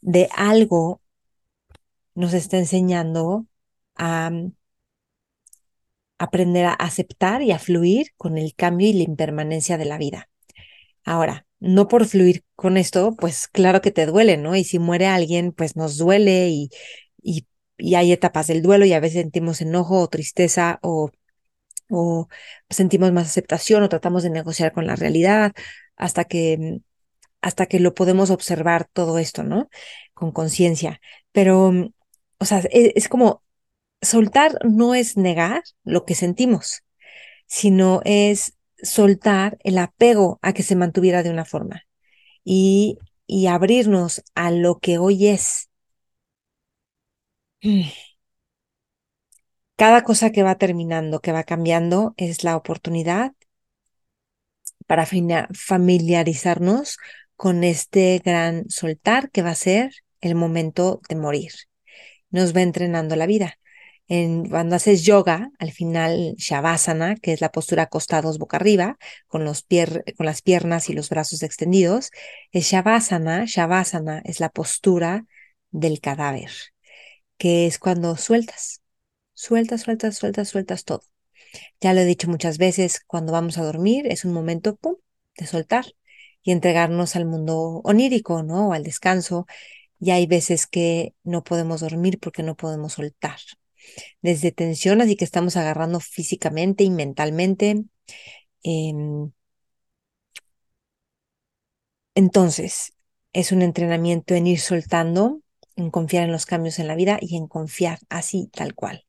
de 0.00 0.28
algo 0.36 1.00
nos 2.14 2.34
está 2.34 2.58
enseñando 2.58 3.46
a, 3.96 4.30
aprender 6.18 6.66
a 6.66 6.72
aceptar 6.72 7.42
y 7.42 7.52
a 7.52 7.58
fluir 7.58 8.08
con 8.16 8.38
el 8.38 8.54
cambio 8.54 8.88
y 8.88 8.92
la 8.92 9.02
impermanencia 9.02 9.78
de 9.78 9.84
la 9.84 9.98
vida. 9.98 10.28
Ahora, 11.04 11.46
no 11.60 11.88
por 11.88 12.06
fluir 12.06 12.44
con 12.56 12.76
esto, 12.76 13.14
pues 13.16 13.48
claro 13.48 13.80
que 13.82 13.90
te 13.90 14.06
duele, 14.06 14.36
¿no? 14.36 14.56
Y 14.56 14.64
si 14.64 14.78
muere 14.78 15.06
alguien, 15.06 15.52
pues 15.52 15.76
nos 15.76 15.98
duele 15.98 16.48
y, 16.50 16.70
y, 17.22 17.46
y 17.78 17.94
hay 17.96 18.12
etapas 18.12 18.46
del 18.46 18.62
duelo 18.62 18.84
y 18.86 18.92
a 18.92 19.00
veces 19.00 19.22
sentimos 19.22 19.60
enojo 19.60 20.00
o 20.00 20.08
tristeza 20.08 20.78
o, 20.82 21.10
o 21.96 22.28
sentimos 22.70 23.12
más 23.12 23.28
aceptación 23.28 23.82
o 23.82 23.88
tratamos 23.88 24.22
de 24.22 24.30
negociar 24.30 24.72
con 24.72 24.86
la 24.86 24.96
realidad 24.96 25.52
hasta 25.96 26.24
que, 26.24 26.80
hasta 27.40 27.66
que 27.66 27.80
lo 27.80 27.94
podemos 27.94 28.30
observar 28.30 28.88
todo 28.92 29.18
esto, 29.18 29.42
¿no? 29.44 29.68
Con 30.14 30.32
conciencia. 30.32 31.00
Pero, 31.32 31.72
o 32.38 32.44
sea, 32.44 32.58
es, 32.70 32.92
es 32.94 33.08
como 33.08 33.42
soltar 34.02 34.58
no 34.64 34.94
es 34.94 35.16
negar 35.16 35.62
lo 35.84 36.04
que 36.04 36.14
sentimos, 36.14 36.82
sino 37.46 38.00
es 38.04 38.54
soltar 38.82 39.58
el 39.64 39.78
apego 39.78 40.38
a 40.42 40.52
que 40.52 40.62
se 40.62 40.76
mantuviera 40.76 41.22
de 41.22 41.30
una 41.30 41.44
forma 41.44 41.82
y, 42.44 42.98
y 43.26 43.46
abrirnos 43.48 44.22
a 44.34 44.50
lo 44.50 44.78
que 44.78 44.98
hoy 44.98 45.28
es. 45.28 45.70
Cada 49.76 50.02
cosa 50.04 50.30
que 50.30 50.42
va 50.42 50.56
terminando, 50.56 51.20
que 51.20 51.32
va 51.32 51.44
cambiando, 51.44 52.14
es 52.16 52.44
la 52.44 52.56
oportunidad 52.56 53.32
para 54.86 55.06
familiarizarnos 55.06 56.98
con 57.36 57.64
este 57.64 58.20
gran 58.24 58.68
soltar 58.70 59.30
que 59.30 59.42
va 59.42 59.50
a 59.50 59.54
ser 59.54 59.92
el 60.20 60.34
momento 60.34 61.00
de 61.08 61.16
morir. 61.16 61.52
Nos 62.30 62.54
va 62.54 62.62
entrenando 62.62 63.16
la 63.16 63.26
vida 63.26 63.58
cuando 64.06 64.76
haces 64.76 65.04
yoga, 65.04 65.50
al 65.58 65.72
final 65.72 66.34
Shavasana, 66.36 67.16
que 67.16 67.32
es 67.32 67.40
la 67.40 67.50
postura 67.50 67.84
acostados 67.84 68.38
boca 68.38 68.58
arriba, 68.58 68.98
con, 69.26 69.44
los 69.44 69.66
con 70.16 70.26
las 70.26 70.42
piernas 70.42 70.90
y 70.90 70.92
los 70.92 71.08
brazos 71.08 71.42
extendidos, 71.42 72.10
es 72.52 72.70
Shavasana. 72.70 73.44
Shavasana 73.46 74.20
es 74.24 74.40
la 74.40 74.50
postura 74.50 75.24
del 75.70 76.00
cadáver, 76.00 76.50
que 77.38 77.66
es 77.66 77.78
cuando 77.78 78.16
sueltas, 78.16 78.82
sueltas, 79.34 79.82
sueltas, 79.82 80.16
sueltas, 80.16 80.48
sueltas 80.48 80.84
todo. 80.84 81.02
Ya 81.80 81.92
lo 81.94 82.00
he 82.00 82.04
dicho 82.04 82.28
muchas 82.28 82.58
veces, 82.58 83.00
cuando 83.06 83.32
vamos 83.32 83.58
a 83.58 83.64
dormir 83.64 84.06
es 84.08 84.24
un 84.24 84.32
momento 84.32 84.78
de 85.36 85.46
soltar 85.46 85.86
y 86.42 86.52
entregarnos 86.52 87.16
al 87.16 87.26
mundo 87.26 87.80
onírico, 87.84 88.42
¿no? 88.42 88.68
O 88.68 88.72
al 88.72 88.84
descanso. 88.84 89.46
Y 90.00 90.10
hay 90.10 90.26
veces 90.26 90.66
que 90.66 91.14
no 91.24 91.44
podemos 91.44 91.80
dormir 91.80 92.18
porque 92.20 92.42
no 92.42 92.56
podemos 92.56 92.94
soltar 92.94 93.38
desde 94.22 94.52
tensión, 94.52 95.00
así 95.00 95.16
que 95.16 95.24
estamos 95.24 95.56
agarrando 95.56 96.00
físicamente 96.00 96.84
y 96.84 96.90
mentalmente. 96.90 97.84
Em, 98.62 99.32
entonces, 102.14 102.92
es 103.32 103.52
un 103.52 103.62
entrenamiento 103.62 104.34
en 104.34 104.46
ir 104.46 104.60
soltando, 104.60 105.40
en 105.76 105.90
confiar 105.90 106.24
en 106.24 106.32
los 106.32 106.46
cambios 106.46 106.78
en 106.78 106.86
la 106.88 106.94
vida 106.96 107.18
y 107.20 107.36
en 107.36 107.48
confiar 107.48 107.98
así, 108.08 108.48
tal 108.52 108.74
cual. 108.74 109.04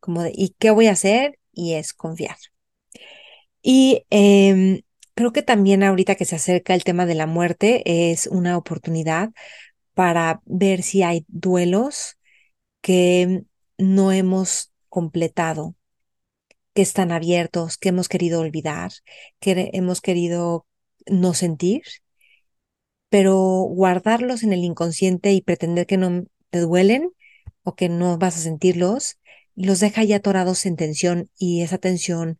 Como 0.00 0.22
de, 0.22 0.32
¿y 0.34 0.54
qué 0.58 0.70
voy 0.70 0.86
a 0.86 0.92
hacer? 0.92 1.38
Y 1.52 1.74
es 1.74 1.92
confiar. 1.92 2.36
Y 3.62 4.04
em, 4.10 4.82
creo 5.14 5.32
que 5.32 5.42
también 5.42 5.82
ahorita 5.82 6.14
que 6.14 6.24
se 6.24 6.36
acerca 6.36 6.74
el 6.74 6.84
tema 6.84 7.06
de 7.06 7.14
la 7.14 7.26
muerte 7.26 8.10
es 8.12 8.26
una 8.28 8.56
oportunidad 8.56 9.30
para 9.94 10.42
ver 10.46 10.82
si 10.82 11.02
hay 11.02 11.24
duelos 11.28 12.18
que 12.80 13.44
no 13.78 14.12
hemos 14.12 14.72
completado, 14.88 15.76
que 16.74 16.82
están 16.82 17.12
abiertos, 17.12 17.78
que 17.78 17.90
hemos 17.90 18.08
querido 18.08 18.40
olvidar, 18.40 18.92
que 19.40 19.70
hemos 19.72 20.00
querido 20.00 20.66
no 21.06 21.34
sentir, 21.34 21.82
pero 23.08 23.36
guardarlos 23.36 24.42
en 24.42 24.52
el 24.52 24.64
inconsciente 24.64 25.32
y 25.32 25.40
pretender 25.40 25.86
que 25.86 25.96
no 25.96 26.24
te 26.50 26.60
duelen 26.60 27.10
o 27.62 27.74
que 27.74 27.88
no 27.88 28.18
vas 28.18 28.36
a 28.36 28.40
sentirlos, 28.40 29.17
los 29.64 29.80
deja 29.80 30.04
ya 30.04 30.16
atorados 30.16 30.66
en 30.66 30.76
tensión 30.76 31.30
y 31.36 31.62
esa 31.62 31.78
tensión 31.78 32.38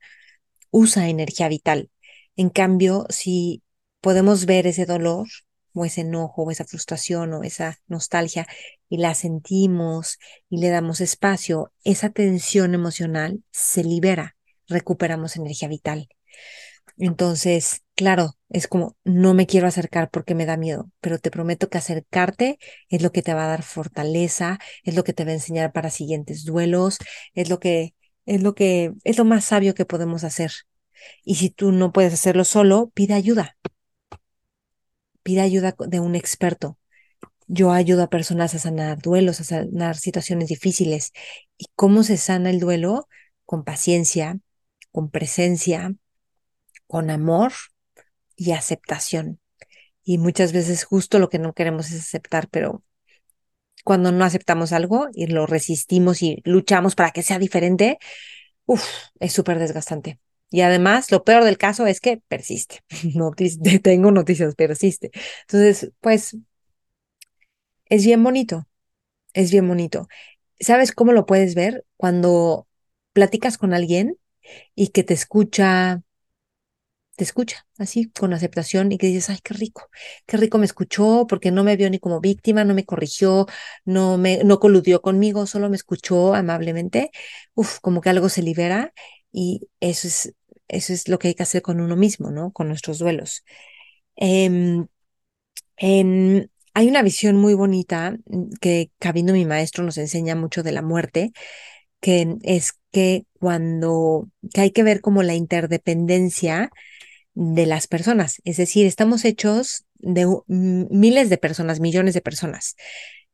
usa 0.70 1.08
energía 1.08 1.48
vital. 1.48 1.90
En 2.36 2.50
cambio, 2.50 3.06
si 3.10 3.62
podemos 4.00 4.46
ver 4.46 4.66
ese 4.66 4.86
dolor 4.86 5.26
o 5.72 5.84
ese 5.84 6.02
enojo 6.02 6.44
o 6.44 6.50
esa 6.50 6.64
frustración 6.64 7.32
o 7.34 7.42
esa 7.42 7.80
nostalgia 7.88 8.46
y 8.88 8.98
la 8.98 9.14
sentimos 9.14 10.18
y 10.48 10.58
le 10.58 10.68
damos 10.68 11.00
espacio, 11.00 11.72
esa 11.84 12.10
tensión 12.10 12.74
emocional 12.74 13.42
se 13.50 13.82
libera, 13.82 14.36
recuperamos 14.68 15.36
energía 15.36 15.68
vital. 15.68 16.08
Entonces, 16.96 17.82
claro, 17.94 18.36
es 18.48 18.68
como, 18.68 18.96
no 19.04 19.34
me 19.34 19.46
quiero 19.46 19.66
acercar 19.66 20.10
porque 20.10 20.34
me 20.34 20.46
da 20.46 20.56
miedo, 20.56 20.90
pero 21.00 21.18
te 21.18 21.30
prometo 21.30 21.68
que 21.68 21.78
acercarte 21.78 22.58
es 22.88 23.02
lo 23.02 23.12
que 23.12 23.22
te 23.22 23.34
va 23.34 23.44
a 23.44 23.48
dar 23.48 23.62
fortaleza, 23.62 24.58
es 24.84 24.94
lo 24.94 25.04
que 25.04 25.12
te 25.12 25.24
va 25.24 25.30
a 25.30 25.34
enseñar 25.34 25.72
para 25.72 25.90
siguientes 25.90 26.44
duelos, 26.44 26.98
es 27.34 27.48
lo 27.50 27.58
que, 27.60 27.94
es 28.26 28.42
lo 28.42 28.54
que, 28.54 28.92
es 29.04 29.18
lo 29.18 29.24
más 29.24 29.44
sabio 29.44 29.74
que 29.74 29.84
podemos 29.84 30.24
hacer. 30.24 30.52
Y 31.24 31.36
si 31.36 31.50
tú 31.50 31.72
no 31.72 31.92
puedes 31.92 32.14
hacerlo 32.14 32.44
solo, 32.44 32.90
pide 32.94 33.14
ayuda. 33.14 33.56
Pide 35.22 35.40
ayuda 35.42 35.74
de 35.78 36.00
un 36.00 36.14
experto. 36.14 36.78
Yo 37.46 37.72
ayudo 37.72 38.04
a 38.04 38.10
personas 38.10 38.54
a 38.54 38.58
sanar 38.58 38.98
duelos, 39.00 39.40
a 39.40 39.44
sanar 39.44 39.96
situaciones 39.96 40.48
difíciles. 40.48 41.12
¿Y 41.56 41.66
cómo 41.74 42.02
se 42.02 42.16
sana 42.16 42.50
el 42.50 42.60
duelo? 42.60 43.08
Con 43.46 43.64
paciencia, 43.64 44.38
con 44.92 45.10
presencia, 45.10 45.94
con 46.88 47.10
amor 47.10 47.52
y 48.36 48.52
aceptación. 48.52 49.40
Y 50.04 50.18
muchas 50.18 50.52
veces 50.52 50.84
justo 50.84 51.18
lo 51.20 51.28
que 51.28 51.38
no 51.38 51.54
queremos 51.54 51.90
es 51.90 52.00
aceptar, 52.02 52.48
pero 52.50 52.82
cuando 53.84 54.12
no 54.12 54.24
aceptamos 54.24 54.72
algo 54.72 55.08
y 55.14 55.26
lo 55.28 55.46
resistimos 55.46 56.22
y 56.22 56.42
luchamos 56.44 56.94
para 56.94 57.10
que 57.10 57.22
sea 57.22 57.38
diferente, 57.38 57.98
uff, 58.66 58.84
es 59.20 59.32
súper 59.32 59.58
desgastante. 59.58 60.20
Y 60.50 60.62
además, 60.62 61.12
lo 61.12 61.24
peor 61.24 61.44
del 61.44 61.58
caso 61.58 61.86
es 61.86 62.00
que 62.00 62.18
persiste. 62.28 62.80
No 63.14 63.32
tengo 63.82 64.10
noticias, 64.10 64.54
persiste. 64.54 65.10
Entonces, 65.42 65.92
pues 66.00 66.36
es 67.86 68.04
bien 68.04 68.22
bonito, 68.22 68.66
es 69.34 69.50
bien 69.52 69.68
bonito. 69.68 70.08
¿Sabes 70.60 70.92
cómo 70.92 71.12
lo 71.12 71.26
puedes 71.26 71.54
ver? 71.54 71.86
Cuando 71.96 72.68
platicas 73.12 73.58
con 73.58 73.74
alguien 73.74 74.18
y 74.74 74.88
que 74.88 75.04
te 75.04 75.14
escucha, 75.14 76.02
te 77.18 77.24
escucha 77.24 77.66
así 77.78 78.10
con 78.12 78.32
aceptación 78.32 78.92
y 78.92 78.98
que 78.98 79.08
dices, 79.08 79.30
ay, 79.30 79.38
qué 79.42 79.54
rico, 79.54 79.90
qué 80.26 80.36
rico 80.36 80.58
me 80.58 80.66
escuchó 80.66 81.26
porque 81.28 81.50
no 81.50 81.64
me 81.64 81.76
vio 81.76 81.90
ni 81.90 81.98
como 81.98 82.20
víctima, 82.20 82.64
no 82.64 82.74
me 82.74 82.84
corrigió, 82.84 83.46
no 83.84 84.18
me, 84.18 84.44
no 84.44 84.60
coludió 84.60 85.02
conmigo, 85.02 85.46
solo 85.46 85.68
me 85.70 85.76
escuchó 85.76 86.34
amablemente. 86.34 87.10
Uf, 87.54 87.80
como 87.80 88.00
que 88.00 88.10
algo 88.10 88.28
se 88.28 88.42
libera 88.42 88.92
y 89.32 89.68
eso 89.80 90.08
es, 90.08 90.34
eso 90.68 90.92
es 90.92 91.08
lo 91.08 91.18
que 91.18 91.28
hay 91.28 91.34
que 91.34 91.42
hacer 91.42 91.62
con 91.62 91.80
uno 91.80 91.96
mismo, 91.96 92.30
¿no? 92.30 92.52
Con 92.52 92.68
nuestros 92.68 92.98
duelos. 93.00 93.44
Em, 95.76 96.48
hay 96.74 96.88
una 96.88 97.02
visión 97.02 97.36
muy 97.36 97.54
bonita 97.54 98.16
mm, 98.26 98.50
que 98.60 98.90
Cabindo, 98.98 99.32
mi 99.32 99.44
maestro, 99.44 99.84
nos 99.84 99.98
enseña 99.98 100.34
mucho 100.36 100.62
de 100.62 100.72
la 100.72 100.82
muerte, 100.82 101.32
que 102.00 102.36
es 102.42 102.74
que 102.92 103.26
cuando 103.40 104.30
que 104.54 104.62
hay 104.62 104.70
que 104.72 104.82
ver 104.84 105.00
como 105.00 105.22
la 105.22 105.34
interdependencia 105.34 106.70
de 107.40 107.66
las 107.66 107.86
personas, 107.86 108.42
es 108.42 108.56
decir, 108.56 108.84
estamos 108.84 109.24
hechos 109.24 109.84
de 110.00 110.26
miles 110.48 111.30
de 111.30 111.38
personas, 111.38 111.78
millones 111.78 112.14
de 112.14 112.20
personas, 112.20 112.74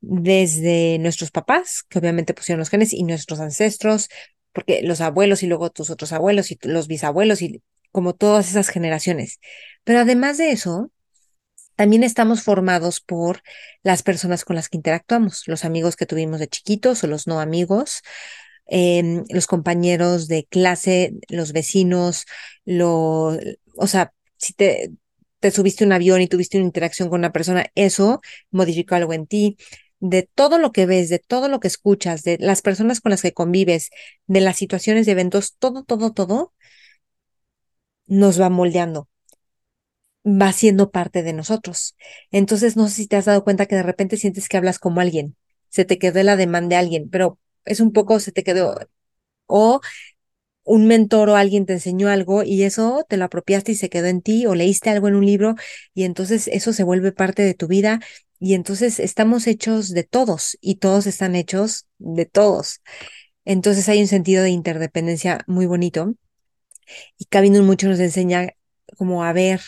desde 0.02 0.98
nuestros 0.98 1.30
papás, 1.30 1.84
que 1.88 2.00
obviamente 2.00 2.34
pusieron 2.34 2.58
los 2.58 2.68
genes, 2.68 2.92
y 2.92 3.02
nuestros 3.02 3.40
ancestros, 3.40 4.10
porque 4.52 4.82
los 4.82 5.00
abuelos 5.00 5.42
y 5.42 5.46
luego 5.46 5.70
tus 5.70 5.88
otros 5.88 6.12
abuelos 6.12 6.50
y 6.50 6.58
los 6.64 6.86
bisabuelos 6.86 7.40
y 7.40 7.62
como 7.92 8.14
todas 8.14 8.50
esas 8.50 8.68
generaciones. 8.68 9.40
Pero 9.84 10.00
además 10.00 10.36
de 10.36 10.50
eso, 10.50 10.90
también 11.74 12.02
estamos 12.02 12.42
formados 12.42 13.00
por 13.00 13.42
las 13.82 14.02
personas 14.02 14.44
con 14.44 14.56
las 14.56 14.68
que 14.68 14.76
interactuamos, 14.76 15.44
los 15.46 15.64
amigos 15.64 15.96
que 15.96 16.04
tuvimos 16.04 16.40
de 16.40 16.48
chiquitos 16.48 17.02
o 17.04 17.06
los 17.06 17.26
no 17.26 17.40
amigos, 17.40 18.02
em, 18.66 19.24
los 19.30 19.46
compañeros 19.46 20.28
de 20.28 20.44
clase, 20.44 21.14
los 21.30 21.52
vecinos, 21.52 22.26
lo, 22.66 23.38
o 23.76 23.86
sea, 23.86 24.12
si 24.36 24.52
te, 24.54 24.92
te 25.40 25.50
subiste 25.50 25.84
un 25.84 25.92
avión 25.92 26.20
y 26.20 26.28
tuviste 26.28 26.58
una 26.58 26.66
interacción 26.66 27.08
con 27.08 27.20
una 27.20 27.32
persona, 27.32 27.66
eso 27.74 28.20
modificó 28.50 28.94
algo 28.94 29.12
en 29.12 29.26
ti. 29.26 29.56
De 30.00 30.28
todo 30.34 30.58
lo 30.58 30.72
que 30.72 30.86
ves, 30.86 31.08
de 31.08 31.18
todo 31.18 31.48
lo 31.48 31.60
que 31.60 31.68
escuchas, 31.68 32.22
de 32.24 32.36
las 32.38 32.62
personas 32.62 33.00
con 33.00 33.10
las 33.10 33.22
que 33.22 33.32
convives, 33.32 33.90
de 34.26 34.40
las 34.42 34.56
situaciones 34.56 35.06
de 35.06 35.12
eventos, 35.12 35.56
todo, 35.58 35.82
todo, 35.84 36.12
todo 36.12 36.52
nos 38.06 38.40
va 38.40 38.48
moldeando 38.48 39.08
va 40.24 40.52
siendo 40.52 40.90
parte 40.90 41.22
de 41.22 41.32
nosotros. 41.32 41.96
Entonces, 42.30 42.76
no 42.76 42.88
sé 42.88 42.94
si 42.94 43.06
te 43.08 43.16
has 43.16 43.26
dado 43.26 43.44
cuenta 43.44 43.66
que 43.66 43.76
de 43.76 43.82
repente 43.82 44.16
sientes 44.16 44.48
que 44.48 44.56
hablas 44.56 44.78
como 44.78 45.00
alguien, 45.00 45.36
se 45.68 45.84
te 45.84 45.98
quedó 45.98 46.20
el 46.20 46.28
ademán 46.28 46.68
de 46.68 46.76
alguien, 46.76 47.10
pero 47.10 47.38
es 47.64 47.80
un 47.80 47.92
poco, 47.92 48.20
se 48.20 48.32
te 48.32 48.44
quedó, 48.44 48.74
o 49.46 49.80
un 50.64 50.86
mentor 50.86 51.28
o 51.30 51.36
alguien 51.36 51.66
te 51.66 51.74
enseñó 51.74 52.08
algo 52.08 52.42
y 52.42 52.62
eso 52.62 53.04
te 53.08 53.16
lo 53.16 53.26
apropiaste 53.26 53.72
y 53.72 53.74
se 53.76 53.90
quedó 53.90 54.06
en 54.06 54.22
ti 54.22 54.46
o 54.46 54.54
leíste 54.54 54.90
algo 54.90 55.08
en 55.08 55.14
un 55.14 55.26
libro 55.26 55.54
y 55.94 56.04
entonces 56.04 56.48
eso 56.48 56.72
se 56.72 56.84
vuelve 56.84 57.12
parte 57.12 57.42
de 57.42 57.54
tu 57.54 57.68
vida 57.68 58.00
y 58.40 58.54
entonces 58.54 58.98
estamos 58.98 59.46
hechos 59.46 59.90
de 59.90 60.04
todos 60.04 60.58
y 60.60 60.76
todos 60.76 61.06
están 61.06 61.34
hechos 61.34 61.86
de 61.98 62.26
todos. 62.26 62.80
Entonces 63.44 63.88
hay 63.88 64.00
un 64.00 64.08
sentido 64.08 64.42
de 64.42 64.50
interdependencia 64.50 65.44
muy 65.46 65.66
bonito 65.66 66.14
y 67.18 67.26
Cabinun 67.26 67.66
mucho 67.66 67.88
nos 67.88 68.00
enseña 68.00 68.50
como 68.96 69.24
a 69.24 69.32
ver 69.32 69.60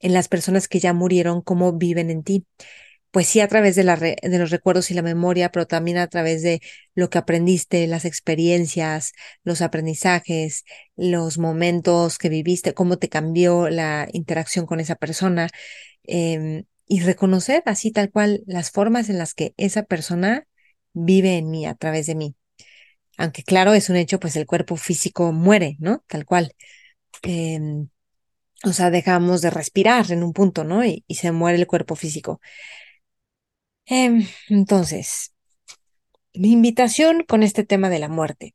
en 0.00 0.12
las 0.12 0.28
personas 0.28 0.68
que 0.68 0.80
ya 0.80 0.92
murieron 0.92 1.40
cómo 1.40 1.72
viven 1.72 2.10
en 2.10 2.22
ti 2.22 2.46
pues 3.14 3.28
sí 3.28 3.38
a 3.38 3.46
través 3.46 3.76
de, 3.76 3.84
la 3.84 3.96
de 3.96 4.38
los 4.40 4.50
recuerdos 4.50 4.90
y 4.90 4.94
la 4.94 5.02
memoria, 5.02 5.50
pero 5.52 5.68
también 5.68 5.98
a 5.98 6.08
través 6.08 6.42
de 6.42 6.60
lo 6.96 7.10
que 7.10 7.18
aprendiste, 7.18 7.86
las 7.86 8.04
experiencias, 8.04 9.12
los 9.44 9.62
aprendizajes, 9.62 10.64
los 10.96 11.38
momentos 11.38 12.18
que 12.18 12.28
viviste, 12.28 12.74
cómo 12.74 12.98
te 12.98 13.08
cambió 13.08 13.68
la 13.70 14.08
interacción 14.12 14.66
con 14.66 14.80
esa 14.80 14.96
persona 14.96 15.48
em, 16.02 16.64
y 16.88 17.00
reconocer 17.02 17.62
así 17.66 17.92
tal 17.92 18.10
cual 18.10 18.42
las 18.46 18.72
formas 18.72 19.08
en 19.08 19.18
las 19.18 19.34
que 19.34 19.54
esa 19.58 19.84
persona 19.84 20.48
vive 20.92 21.36
en 21.38 21.50
mí, 21.50 21.66
a 21.66 21.74
través 21.76 22.06
de 22.06 22.16
mí. 22.16 22.34
Aunque 23.16 23.44
claro, 23.44 23.74
es 23.74 23.90
un 23.90 23.96
hecho, 23.96 24.18
pues 24.20 24.36
el 24.36 24.46
cuerpo 24.46 24.76
físico 24.76 25.32
muere, 25.32 25.76
¿no? 25.80 26.04
Tal 26.08 26.24
cual. 26.26 26.54
Em, 27.22 27.88
o 28.64 28.72
sea, 28.72 28.90
dejamos 28.90 29.42
de 29.42 29.50
respirar 29.50 30.10
en 30.12 30.24
un 30.24 30.32
punto, 30.32 30.64
¿no? 30.64 30.84
y 30.84 31.04
se 31.10 31.32
muere 31.32 31.58
el 31.58 31.66
cuerpo 31.66 31.96
físico. 31.96 32.40
Em, 33.86 34.26
entonces, 34.50 35.32
mi 36.34 36.52
invitación 36.52 37.24
con 37.24 37.42
este 37.42 37.64
tema 37.64 37.88
de 37.90 37.98
la 37.98 38.08
muerte. 38.08 38.54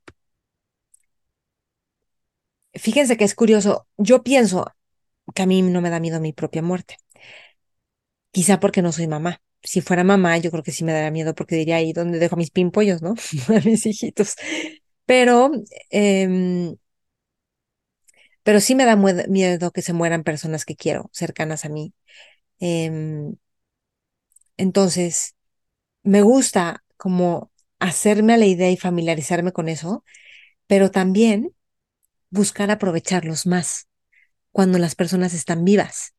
Fíjense 2.74 3.18
que 3.18 3.26
es 3.26 3.36
curioso. 3.36 3.88
Yo 3.98 4.24
pienso 4.24 4.66
que 5.36 5.44
a 5.44 5.46
mí 5.48 5.62
no 5.64 5.82
me 5.82 5.90
da 5.92 6.00
miedo 6.02 6.20
mi 6.22 6.34
propia 6.34 6.62
muerte. 6.64 6.98
Quizá 8.32 8.60
porque 8.60 8.82
no 8.82 8.92
soy 8.92 9.08
mamá. 9.08 9.42
Si 9.64 9.82
fuera 9.82 10.04
mamá, 10.04 10.38
yo 10.38 10.52
creo 10.52 10.64
que 10.64 10.72
sí 10.72 10.84
me 10.84 10.94
daría 10.94 11.12
miedo 11.12 11.36
porque 11.36 11.56
diría 11.56 11.78
ahí 11.78 11.94
dónde 11.94 12.20
dejo 12.20 12.36
a 12.36 12.38
mis 12.38 12.52
pimpollos, 12.52 13.02
¿no? 13.02 13.16
a 13.56 13.60
mis 13.66 13.86
hijitos. 13.86 14.36
Pero, 15.06 15.52
em, 15.90 16.76
pero 18.44 18.60
sí 18.60 18.76
me 18.76 18.86
da 18.86 18.96
miedo 18.96 19.72
que 19.72 19.82
se 19.82 19.94
mueran 19.94 20.24
personas 20.24 20.66
que 20.66 20.76
quiero, 20.76 21.10
cercanas 21.14 21.66
a 21.66 21.70
mí. 21.70 21.94
Em, 22.60 23.36
entonces, 24.60 25.36
me 26.04 26.22
gusta 26.22 26.84
como 26.98 27.52
hacerme 27.80 28.34
a 28.34 28.38
la 28.38 28.46
idea 28.46 28.70
y 28.70 28.78
familiarizarme 28.78 29.54
con 29.54 29.70
eso, 29.70 30.04
pero 30.68 30.92
también 30.92 31.56
buscar 32.30 32.72
aprovecharlos 32.72 33.48
más 33.48 33.88
cuando 34.52 34.80
las 34.80 34.96
personas 34.96 35.34
están 35.34 35.66
vivas, 35.66 36.14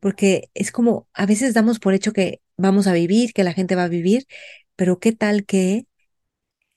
porque 0.00 0.50
es 0.54 0.72
como 0.72 1.08
a 1.14 1.26
veces 1.26 1.54
damos 1.54 1.80
por 1.80 1.94
hecho 1.94 2.12
que 2.12 2.40
vamos 2.56 2.86
a 2.86 2.94
vivir, 2.94 3.34
que 3.34 3.44
la 3.44 3.52
gente 3.52 3.76
va 3.76 3.84
a 3.84 3.88
vivir, 3.88 4.26
pero 4.76 4.98
qué 4.98 5.12
tal 5.12 5.44
que 5.44 5.86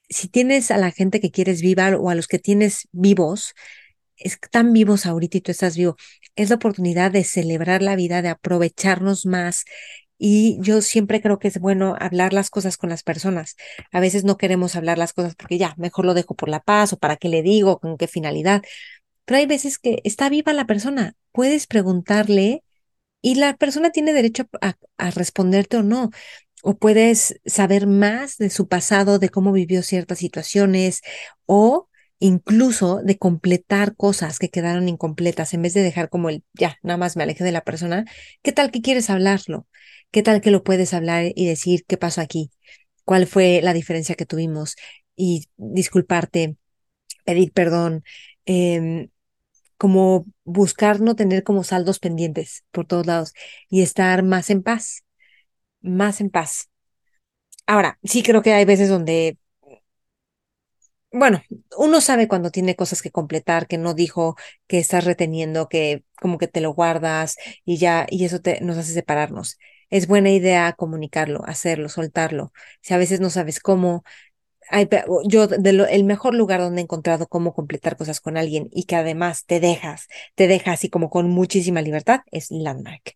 si 0.10 0.28
tienes 0.28 0.72
a 0.72 0.78
la 0.78 0.92
gente 0.92 1.22
que 1.22 1.32
quieres 1.32 1.62
viva 1.62 1.96
o 1.98 2.10
a 2.10 2.16
los 2.16 2.28
que 2.28 2.40
tienes 2.40 2.88
vivos, 2.92 3.54
están 4.18 4.74
vivos 4.74 5.06
ahorita 5.06 5.38
y 5.38 5.42
tú 5.42 5.52
estás 5.52 5.78
vivo, 5.78 5.96
es 6.36 6.50
la 6.50 6.58
oportunidad 6.58 7.12
de 7.12 7.24
celebrar 7.24 7.82
la 7.82 7.96
vida, 7.96 8.22
de 8.22 8.30
aprovecharnos 8.30 9.26
más, 9.26 9.66
y 10.18 10.58
yo 10.62 10.82
siempre 10.82 11.22
creo 11.22 11.40
que 11.40 11.48
es 11.50 11.60
bueno 11.60 11.96
hablar 12.00 12.34
las 12.34 12.50
cosas 12.50 12.78
con 12.78 12.90
las 12.90 13.04
personas. 13.04 13.56
A 13.92 14.00
veces 14.00 14.24
no 14.24 14.38
queremos 14.38 14.76
hablar 14.76 14.98
las 14.98 15.14
cosas 15.14 15.36
porque 15.36 15.58
ya, 15.58 15.74
mejor 15.78 16.06
lo 16.06 16.14
dejo 16.14 16.36
por 16.36 16.50
la 16.50 16.62
paz 16.62 16.94
o 16.94 16.98
para 16.98 17.18
qué 17.18 17.30
le 17.30 17.42
digo, 17.42 17.80
con 17.80 17.98
qué 17.98 18.08
finalidad. 18.08 18.62
Pero 19.26 19.40
hay 19.40 19.46
veces 19.46 19.80
que 19.80 20.02
está 20.04 20.30
viva 20.30 20.54
la 20.54 20.66
persona. 20.68 21.16
Puedes 21.32 21.68
preguntarle 21.68 22.64
y 23.22 23.36
la 23.36 23.58
persona 23.58 23.92
tiene 23.92 24.14
derecho 24.14 24.46
a, 24.62 24.76
a 24.98 25.12
responderte 25.12 25.78
o 25.78 25.84
no. 25.84 26.12
O 26.64 26.78
puedes 26.78 27.40
saber 27.46 27.88
más 27.88 28.38
de 28.38 28.50
su 28.50 28.68
pasado, 28.68 29.20
de 29.20 29.30
cómo 29.30 29.52
vivió 29.52 29.84
ciertas 29.84 30.20
situaciones 30.20 31.02
o 31.46 31.90
incluso 32.20 33.02
de 33.04 33.18
completar 33.18 33.96
cosas 33.96 34.40
que 34.40 34.50
quedaron 34.50 34.90
incompletas 34.90 35.54
en 35.54 35.62
vez 35.62 35.74
de 35.74 35.84
dejar 35.84 36.10
como 36.10 36.30
el 36.30 36.44
ya, 36.54 36.78
nada 36.84 36.98
más 36.98 37.16
me 37.18 37.24
alejé 37.24 37.44
de 37.44 37.52
la 37.52 37.64
persona. 37.64 38.06
¿Qué 38.42 38.52
tal 38.52 38.72
que 38.72 38.82
quieres 38.82 39.10
hablarlo? 39.10 39.68
¿Qué 40.12 40.24
tal 40.24 40.42
que 40.42 40.52
lo 40.52 40.64
puedes 40.64 40.94
hablar 40.94 41.26
y 41.36 41.46
decir 41.48 41.86
qué 41.88 41.98
pasó 41.98 42.22
aquí? 42.22 42.52
¿Cuál 43.04 43.28
fue 43.28 43.62
la 43.62 43.74
diferencia 43.74 44.16
que 44.16 44.26
tuvimos? 44.26 44.76
Y 45.16 45.46
disculparte, 45.58 46.58
pedir 47.26 47.52
perdón, 47.54 48.04
em, 48.46 49.10
como 49.78 50.26
buscar 50.44 51.02
no 51.02 51.16
tener 51.16 51.44
como 51.44 51.64
saldos 51.64 52.00
pendientes 52.00 52.66
por 52.72 52.86
todos 52.88 53.06
lados 53.06 53.34
y 53.70 53.82
estar 53.82 54.24
más 54.24 54.50
en 54.50 54.64
paz, 54.64 55.04
más 55.82 56.22
en 56.22 56.30
paz. 56.30 56.70
Ahora, 57.68 58.00
sí 58.04 58.24
creo 58.24 58.42
que 58.42 58.54
hay 58.54 58.66
veces 58.66 58.90
donde 58.90 59.38
bueno, 61.16 61.42
uno 61.78 62.02
sabe 62.02 62.28
cuando 62.28 62.52
tiene 62.52 62.76
cosas 62.76 63.02
que 63.02 63.12
completar, 63.12 63.68
que 63.68 63.78
no 63.78 63.94
dijo, 63.94 64.36
que 64.68 64.80
estás 64.80 65.06
reteniendo, 65.06 65.70
que 65.70 66.04
como 66.20 66.38
que 66.38 66.48
te 66.48 66.62
lo 66.62 66.74
guardas 66.74 67.38
y 67.64 67.78
ya, 67.78 68.06
y 68.10 68.26
eso 68.26 68.42
te, 68.42 68.60
nos 68.62 68.78
hace 68.78 68.94
separarnos. 68.94 69.58
Es 69.90 70.08
buena 70.08 70.32
idea 70.32 70.74
comunicarlo, 70.74 71.46
hacerlo, 71.46 71.90
soltarlo. 71.90 72.52
Si 72.82 72.94
a 72.94 72.98
veces 72.98 73.22
no 73.22 73.30
sabes 73.30 73.60
cómo, 73.60 74.04
hay, 74.70 74.90
yo, 75.28 75.46
el 75.46 76.04
mejor 76.06 76.36
lugar 76.36 76.62
donde 76.62 76.82
he 76.82 76.84
encontrado 76.84 77.28
cómo 77.28 77.54
completar 77.54 77.98
cosas 77.98 78.22
con 78.22 78.38
alguien 78.38 78.70
y 78.72 78.86
que 78.86 78.96
además 78.96 79.46
te 79.46 79.60
dejas, 79.60 80.08
te 80.36 80.48
deja 80.48 80.74
así 80.74 80.90
como 80.90 81.10
con 81.10 81.30
muchísima 81.30 81.82
libertad, 81.82 82.22
es 82.32 82.52
Landmark 82.52 83.16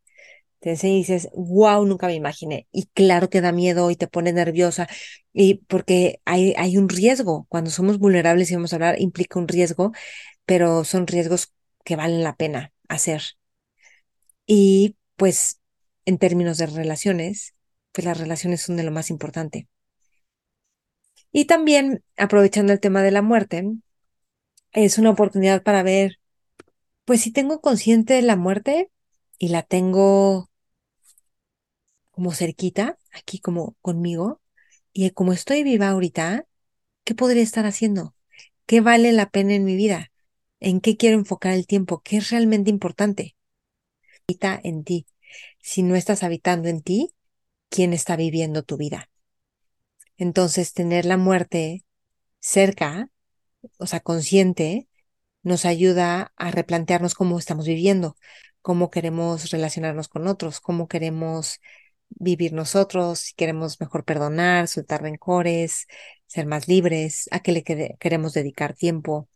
y 0.62 0.98
dices, 0.98 1.30
wow, 1.34 1.86
nunca 1.86 2.08
me 2.08 2.15
imaginé. 2.15 2.67
Y 2.72 2.88
claro 2.88 3.30
que 3.30 3.41
da 3.41 3.52
miedo 3.52 3.91
y 3.91 3.95
te 3.95 4.08
pone 4.08 4.34
nerviosa, 4.34 4.88
y 5.34 5.56
porque 5.67 6.22
hay, 6.26 6.54
hay 6.58 6.78
un 6.78 6.89
riesgo. 6.89 7.45
Cuando 7.50 7.72
somos 7.72 8.00
vulnerables 8.00 8.52
y 8.52 8.56
vamos 8.56 8.74
a 8.74 8.76
hablar, 8.78 9.02
implica 9.02 9.39
un 9.39 9.48
riesgo, 9.48 9.91
pero 10.45 10.84
son 10.84 11.08
riesgos 11.08 11.54
que 11.86 11.95
valen 11.95 12.24
la 12.24 12.36
pena 12.36 12.74
hacer. 12.88 13.22
Y 14.45 14.98
pues 15.15 15.62
en 16.06 16.17
términos 16.17 16.58
de 16.58 16.65
relaciones, 16.67 17.56
pues 17.91 18.06
las 18.06 18.17
relaciones 18.17 18.62
son 18.62 18.78
de 18.78 18.84
lo 18.84 18.91
más 18.91 19.10
importante. 19.10 19.67
Y 21.32 21.45
también, 21.45 22.04
aprovechando 22.17 22.74
el 22.74 22.80
tema 22.80 23.04
de 23.04 23.12
la 23.12 23.22
muerte, 23.22 23.72
es 24.72 24.98
una 24.98 25.12
oportunidad 25.12 25.63
para 25.63 25.84
ver, 25.84 26.19
pues 27.06 27.22
si 27.22 27.32
tengo 27.32 27.62
consciente 27.62 28.15
de 28.15 28.22
la 28.24 28.36
muerte 28.36 28.91
y 29.38 29.50
la 29.50 29.63
tengo 29.63 30.49
como 32.19 32.34
cerquita, 32.34 32.97
aquí 33.13 33.39
como 33.39 33.77
conmigo, 33.82 34.41
y 34.91 35.10
como 35.12 35.32
estoy 35.32 35.63
viva 35.63 35.88
ahorita, 35.88 36.45
¿qué 37.05 37.15
podría 37.15 37.41
estar 37.43 37.65
haciendo? 37.65 38.13
¿Qué 38.65 38.82
vale 38.82 39.13
la 39.13 39.29
pena 39.29 39.53
en 39.53 39.63
mi 39.63 39.77
vida? 39.77 40.12
¿En 40.60 40.82
qué 40.82 40.97
quiero 40.97 41.15
enfocar 41.15 41.53
el 41.53 41.65
tiempo? 41.65 42.01
¿Qué 42.03 42.17
es 42.17 42.29
realmente 42.29 42.69
importante? 42.71 43.38
Habita 44.27 44.60
en 44.62 44.84
ti. 44.84 45.05
Si 45.62 45.82
no 45.82 45.95
estás 45.95 46.21
habitando 46.21 46.67
en 46.67 46.82
ti, 46.82 47.13
¿quién 47.69 47.93
está 47.93 48.17
viviendo 48.17 48.63
tu 48.63 48.75
vida? 48.75 49.10
Entonces, 50.17 50.73
tener 50.73 51.05
la 51.05 51.15
muerte 51.15 51.86
cerca, 52.41 53.10
o 53.77 53.88
sea, 53.88 54.01
consciente, 54.01 54.89
nos 55.41 55.63
ayuda 55.63 56.34
a 56.36 56.51
replantearnos 56.51 57.15
cómo 57.15 57.39
estamos 57.39 57.65
viviendo, 57.65 58.17
cómo 58.62 58.89
queremos 58.89 59.51
relacionarnos 59.51 60.10
con 60.10 60.27
otros, 60.27 60.60
cómo 60.60 60.89
queremos 60.89 61.62
vivir 62.10 62.54
nosotros, 62.54 63.19
si 63.19 63.34
queremos 63.36 63.80
mejor 63.80 64.06
perdonar, 64.06 64.67
soltar 64.67 65.02
rencores, 65.02 65.88
ser 66.28 66.45
más 66.45 66.67
libres, 66.67 67.28
a 67.32 67.41
qué 67.41 67.52
le 67.52 67.63
queremos 67.63 68.34
dedicar 68.34 68.74
tiempo, 68.76 69.28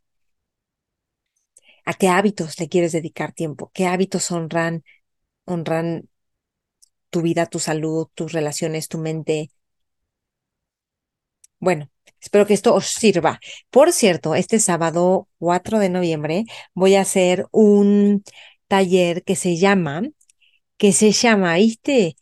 a 1.85 1.93
qué 1.93 2.07
hábitos 2.09 2.59
le 2.59 2.67
quieres 2.69 2.91
dedicar 2.91 3.33
tiempo, 3.33 3.71
qué 3.73 3.87
hábitos 3.87 4.31
honran, 4.31 4.83
honran 5.45 6.09
tu 7.09 7.21
vida, 7.21 7.45
tu 7.45 7.59
salud, 7.59 8.07
tus 8.15 8.33
relaciones, 8.33 8.89
tu 8.89 8.97
mente. 8.97 9.49
Bueno, 11.59 11.89
espero 12.21 12.45
que 12.45 12.53
esto 12.53 12.73
os 12.75 12.87
sirva. 12.87 13.39
Por 13.69 13.93
cierto, 13.93 14.35
este 14.35 14.59
sábado 14.59 15.29
4 15.39 15.79
de 15.79 15.89
noviembre 15.89 16.45
voy 16.73 16.95
a 16.95 17.01
hacer 17.01 17.47
un 17.51 18.23
taller 18.67 19.23
que 19.23 19.35
se 19.35 19.57
llama, 19.57 20.03
que 20.77 20.93
se 20.93 21.11
llama, 21.11 21.55
¿viste? 21.55 22.17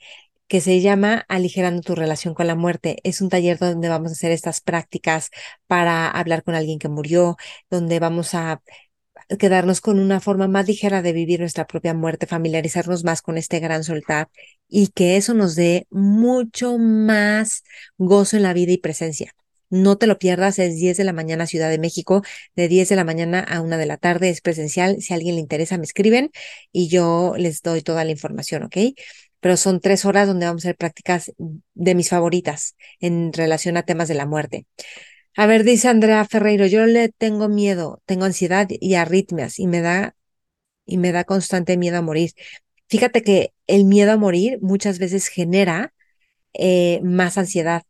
Que 0.52 0.60
se 0.60 0.82
llama 0.82 1.26
Aligerando 1.30 1.82
tu 1.82 1.96
relación 1.96 2.34
con 2.34 2.46
la 2.46 2.56
muerte. 2.56 2.98
Es 3.04 3.22
un 3.22 3.30
taller 3.30 3.58
donde 3.58 3.88
vamos 3.88 4.12
a 4.12 4.16
hacer 4.16 4.32
estas 4.34 4.60
prácticas 4.60 5.30
para 5.66 6.10
hablar 6.10 6.44
con 6.44 6.56
alguien 6.56 6.78
que 6.78 6.90
murió, 6.90 7.38
donde 7.70 8.00
vamos 8.00 8.34
a 8.36 8.62
quedarnos 9.40 9.80
con 9.80 9.98
una 9.98 10.20
forma 10.20 10.50
más 10.50 10.68
ligera 10.68 11.02
de 11.02 11.14
vivir 11.14 11.40
nuestra 11.40 11.68
propia 11.68 11.94
muerte, 11.94 12.28
familiarizarnos 12.28 13.06
más 13.06 13.22
con 13.22 13.38
este 13.38 13.62
gran 13.62 13.86
soltar 13.86 14.28
y 14.68 14.88
que 14.90 15.16
eso 15.16 15.34
nos 15.34 15.56
dé 15.56 15.88
mucho 15.90 16.78
más 16.78 17.64
gozo 17.98 18.36
en 18.36 18.44
la 18.44 18.52
vida 18.52 18.74
y 18.74 18.78
presencia. 18.78 19.34
No 19.70 19.98
te 19.98 20.06
lo 20.06 20.20
pierdas, 20.20 20.60
es 20.60 20.76
10 20.76 20.98
de 20.98 21.06
la 21.06 21.14
mañana 21.14 21.48
Ciudad 21.48 21.70
de 21.70 21.80
México, 21.80 22.24
de 22.58 22.68
10 22.68 22.90
de 22.90 22.98
la 22.98 23.06
mañana 23.06 23.40
a 23.40 23.62
1 23.62 23.78
de 23.78 23.86
la 23.86 23.96
tarde, 23.96 24.30
es 24.30 24.42
presencial. 24.42 25.02
Si 25.02 25.14
a 25.14 25.16
alguien 25.16 25.36
le 25.36 25.42
interesa, 25.42 25.78
me 25.78 25.86
escriben 25.86 26.30
y 26.74 26.90
yo 26.90 27.36
les 27.38 27.62
doy 27.62 27.82
toda 27.82 28.04
la 28.04 28.12
información, 28.12 28.64
¿ok? 28.64 28.76
Pero 29.42 29.58
son 29.58 29.82
tres 29.82 30.06
horas 30.06 30.28
donde 30.28 30.46
vamos 30.46 30.64
a 30.64 30.70
hacer 30.70 30.78
prácticas 30.78 31.34
de 31.74 31.96
mis 31.96 32.10
favoritas 32.10 32.76
en 33.00 33.34
relación 33.34 33.76
a 33.76 33.84
temas 33.84 34.08
de 34.08 34.16
la 34.16 34.26
muerte. 34.26 34.66
A 35.36 35.46
ver, 35.48 35.64
dice 35.64 35.88
Andrea 35.90 36.26
Ferreiro, 36.26 36.66
yo 36.68 36.86
le 36.86 37.10
tengo 37.10 37.50
miedo, 37.50 38.02
tengo 38.06 38.26
ansiedad 38.26 38.68
y 38.70 38.96
arritmias 38.96 39.60
y 39.60 39.68
me 39.68 39.82
da 39.82 40.16
y 40.86 40.98
me 40.98 41.12
da 41.12 41.24
constante 41.24 41.78
miedo 41.78 41.98
a 41.98 42.02
morir. 42.02 42.32
Fíjate 42.88 43.24
que 43.24 43.54
el 43.68 43.86
miedo 43.86 44.12
a 44.12 44.18
morir 44.18 44.60
muchas 44.62 45.00
veces 45.00 45.28
genera 45.28 45.94
eh, 46.54 47.00
más 47.04 47.38
ansiedad 47.38 47.84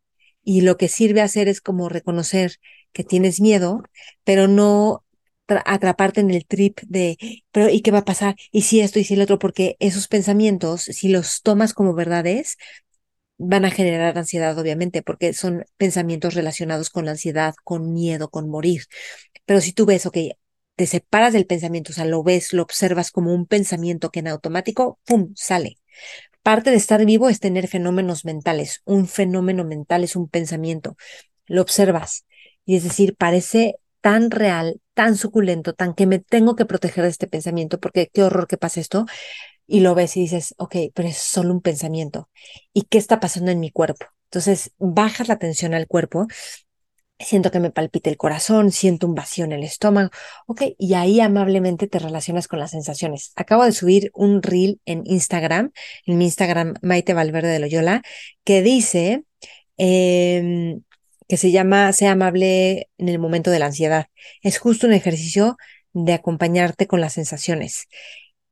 y 0.44 0.62
lo 0.62 0.78
que 0.78 0.88
sirve 0.88 1.22
hacer 1.22 1.48
es 1.48 1.62
como 1.62 1.90
reconocer 1.90 2.58
que 2.94 3.04
tienes 3.04 3.42
miedo, 3.42 3.84
pero 4.24 4.48
no 4.48 5.04
atraparte 5.47 6.21
en 6.21 6.32
el 6.32 6.45
trip 6.45 6.80
de, 6.88 7.17
pero 7.51 7.69
¿y 7.69 7.82
qué 7.82 7.91
va 7.91 7.99
a 7.99 8.06
pasar? 8.06 8.36
¿Y 8.51 8.62
si 8.62 8.80
esto 8.82 8.99
y 8.99 9.04
si 9.04 9.15
el 9.15 9.21
otro? 9.21 9.39
Porque 9.39 9.75
esos 9.80 10.08
pensamientos, 10.08 10.84
si 10.84 11.10
los 11.10 11.41
tomas 11.41 11.73
como 11.73 11.93
verdades, 11.93 12.58
van 13.38 13.65
a 13.65 13.71
generar 13.71 14.17
ansiedad, 14.17 14.58
obviamente, 14.58 15.01
porque 15.01 15.34
son 15.34 15.65
pensamientos 15.77 16.36
relacionados 16.36 16.89
con 16.89 17.06
la 17.06 17.12
ansiedad, 17.12 17.56
con 17.63 17.93
miedo, 17.93 18.30
con 18.30 18.49
morir. 18.49 18.84
Pero 19.45 19.62
si 19.62 19.73
tú 19.73 19.86
ves, 19.86 20.06
ok, 20.06 20.17
te 20.75 20.88
separas 20.88 21.34
del 21.34 21.47
pensamiento, 21.47 21.91
o 21.91 21.95
sea, 21.95 22.06
lo 22.06 22.23
ves, 22.23 22.54
lo 22.54 22.63
observas 22.63 23.12
como 23.12 23.34
un 23.34 23.45
pensamiento 23.47 24.12
que 24.12 24.19
en 24.19 24.27
automático, 24.27 24.99
¡pum!, 25.06 25.34
sale. 25.36 25.77
Parte 26.43 26.71
de 26.71 26.77
estar 26.77 27.06
vivo 27.06 27.30
es 27.30 27.39
tener 27.39 27.67
fenómenos 27.67 28.25
mentales. 28.25 28.82
Un 28.86 29.08
fenómeno 29.08 29.63
mental 29.63 30.04
es 30.04 30.15
un 30.15 30.27
pensamiento. 30.27 30.97
Lo 31.45 31.62
observas. 31.62 32.25
Y 32.65 32.77
es 32.77 32.84
decir, 32.84 33.15
parece 33.15 33.75
tan 34.01 34.32
real, 34.32 34.82
tan 35.02 35.18
suculento, 35.18 35.74
tan 35.74 35.96
que 35.96 36.06
me 36.06 36.20
tengo 36.20 36.56
que 36.56 36.66
proteger 36.68 37.04
de 37.04 37.10
este 37.10 37.26
pensamiento, 37.26 37.80
porque 37.80 38.12
qué 38.14 38.22
horror 38.22 38.46
que 38.46 38.58
pasa 38.58 38.80
esto, 38.80 39.08
y 39.66 39.80
lo 39.80 39.96
ves 39.96 40.16
y 40.16 40.22
dices, 40.22 40.54
ok, 40.60 40.76
pero 40.94 41.08
es 41.10 41.18
solo 41.18 41.52
un 41.54 41.62
pensamiento. 41.62 42.30
¿Y 42.72 42.84
qué 42.84 43.00
está 43.00 43.20
pasando 43.20 43.50
en 43.50 43.60
mi 43.60 43.72
cuerpo? 43.72 44.06
Entonces, 44.26 44.74
bajas 44.78 45.28
la 45.28 45.34
atención 45.34 45.74
al 45.74 45.88
cuerpo, 45.88 46.28
siento 47.18 47.50
que 47.50 47.60
me 47.60 47.72
palpite 47.72 48.12
el 48.12 48.18
corazón, 48.18 48.72
siento 48.72 49.08
un 49.08 49.16
vacío 49.16 49.44
en 49.46 49.54
el 49.54 49.64
estómago, 49.64 50.12
ok, 50.46 50.62
y 50.78 50.94
ahí 50.94 51.20
amablemente 51.20 51.88
te 51.88 51.98
relacionas 51.98 52.48
con 52.48 52.60
las 52.60 52.70
sensaciones. 52.70 53.32
Acabo 53.36 53.66
de 53.66 53.72
subir 53.72 54.12
un 54.14 54.44
reel 54.44 54.82
en 54.86 55.02
Instagram, 55.06 55.72
en 56.06 56.18
mi 56.20 56.26
Instagram 56.26 56.76
Maite 56.84 57.16
Valverde 57.16 57.50
de 57.50 57.60
Loyola, 57.60 58.04
que 58.44 58.62
dice 58.62 59.24
em, 59.78 60.84
que 61.32 61.38
se 61.38 61.50
llama 61.50 61.94
Sea 61.94 62.12
amable 62.12 62.89
en 62.98 63.08
el 63.08 63.17
momento 63.17 63.52
de 63.52 63.60
la 63.60 63.67
ansiedad. 63.67 64.08
Es 64.41 64.58
justo 64.60 64.86
un 64.86 64.91
ejercicio 64.91 65.56
de 65.94 66.12
acompañarte 66.12 66.88
con 66.88 67.00
las 67.00 67.13
sensaciones 67.13 67.88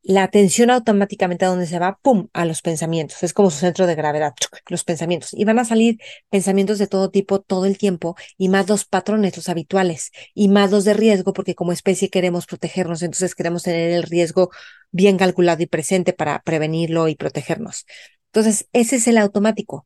la 0.01 0.23
atención 0.23 0.69
automáticamente 0.69 1.43
a 1.43 1.49
donde 1.49 1.67
se 1.67 1.77
va, 1.77 1.99
¡pum!, 2.01 2.29
a 2.31 2.45
los 2.45 2.61
pensamientos. 2.61 3.21
Es 3.21 3.33
como 3.33 3.51
su 3.51 3.57
centro 3.59 3.85
de 3.85 3.95
gravedad, 3.95 4.33
los 4.69 4.85
pensamientos. 4.85 5.33
Y 5.33 5.43
van 5.43 5.59
a 5.59 5.65
salir 5.65 5.97
pensamientos 6.29 6.79
de 6.79 6.87
todo 6.87 7.09
tipo 7.11 7.41
todo 7.41 7.65
el 7.65 7.77
tiempo 7.77 8.15
y 8.37 8.47
más 8.47 8.69
los 8.69 8.85
patrones, 8.85 9.35
los 9.35 9.49
habituales, 9.49 10.11
y 10.33 10.47
más 10.47 10.71
los 10.71 10.85
de 10.85 10.93
riesgo, 10.93 11.33
porque 11.33 11.55
como 11.55 11.73
especie 11.73 12.09
queremos 12.09 12.45
protegernos, 12.45 13.01
entonces 13.01 13.35
queremos 13.35 13.63
tener 13.63 13.91
el 13.91 14.03
riesgo 14.03 14.51
bien 14.89 15.17
calculado 15.17 15.61
y 15.61 15.67
presente 15.67 16.13
para 16.13 16.41
prevenirlo 16.43 17.09
y 17.09 17.15
protegernos. 17.15 17.85
Entonces, 18.27 18.69
ese 18.71 18.95
es 18.95 19.07
el 19.09 19.17
automático. 19.17 19.85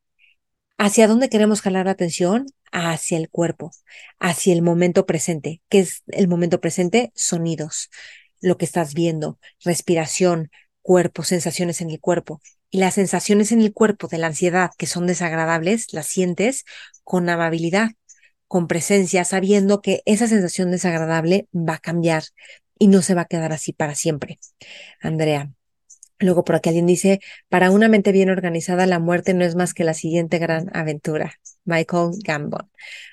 ¿Hacia 0.85 1.07
dónde 1.07 1.29
queremos 1.29 1.61
jalar 1.61 1.85
la 1.85 1.93
atención? 1.93 2.45
Hacia 2.73 3.17
el 3.17 3.29
cuerpo, 3.29 3.71
hacia 4.19 4.51
el 4.51 4.61
momento 4.61 5.05
presente. 5.05 5.61
¿Qué 5.69 5.79
es 5.79 6.03
el 6.07 6.27
momento 6.27 6.59
presente? 6.59 7.13
Sonidos 7.15 7.89
lo 8.41 8.57
que 8.57 8.65
estás 8.65 8.93
viendo, 8.93 9.39
respiración, 9.63 10.51
cuerpo, 10.81 11.23
sensaciones 11.23 11.79
en 11.79 11.89
el 11.89 12.01
cuerpo. 12.01 12.41
Y 12.69 12.79
las 12.79 12.95
sensaciones 12.95 13.53
en 13.53 13.61
el 13.61 13.71
cuerpo 13.71 14.09
de 14.09 14.17
la 14.17 14.27
ansiedad 14.27 14.71
que 14.77 14.85
son 14.85 15.07
desagradables, 15.07 15.93
las 15.93 16.07
sientes 16.07 16.65
con 17.05 17.29
amabilidad, 17.29 17.91
con 18.49 18.67
presencia, 18.67 19.23
sabiendo 19.23 19.81
que 19.81 20.01
esa 20.05 20.27
sensación 20.27 20.69
desagradable 20.69 21.47
va 21.53 21.75
a 21.75 21.79
cambiar 21.79 22.23
y 22.77 22.87
no 22.87 23.01
se 23.01 23.13
va 23.13 23.21
a 23.21 23.27
quedar 23.27 23.53
así 23.53 23.71
para 23.71 23.95
siempre. 23.95 24.37
Andrea, 24.99 25.49
Luego 26.19 26.43
por 26.43 26.55
aquí 26.55 26.69
alguien 26.69 26.85
dice, 26.85 27.19
para 27.49 27.71
una 27.71 27.89
mente 27.89 28.11
bien 28.11 28.29
organizada, 28.29 28.85
la 28.85 28.99
muerte 28.99 29.33
no 29.33 29.43
es 29.43 29.55
más 29.55 29.73
que 29.73 29.83
la 29.83 29.93
siguiente 29.93 30.39
gran 30.39 30.75
aventura. 30.75 31.33
Michael 31.65 32.11
Gambon. 32.23 32.69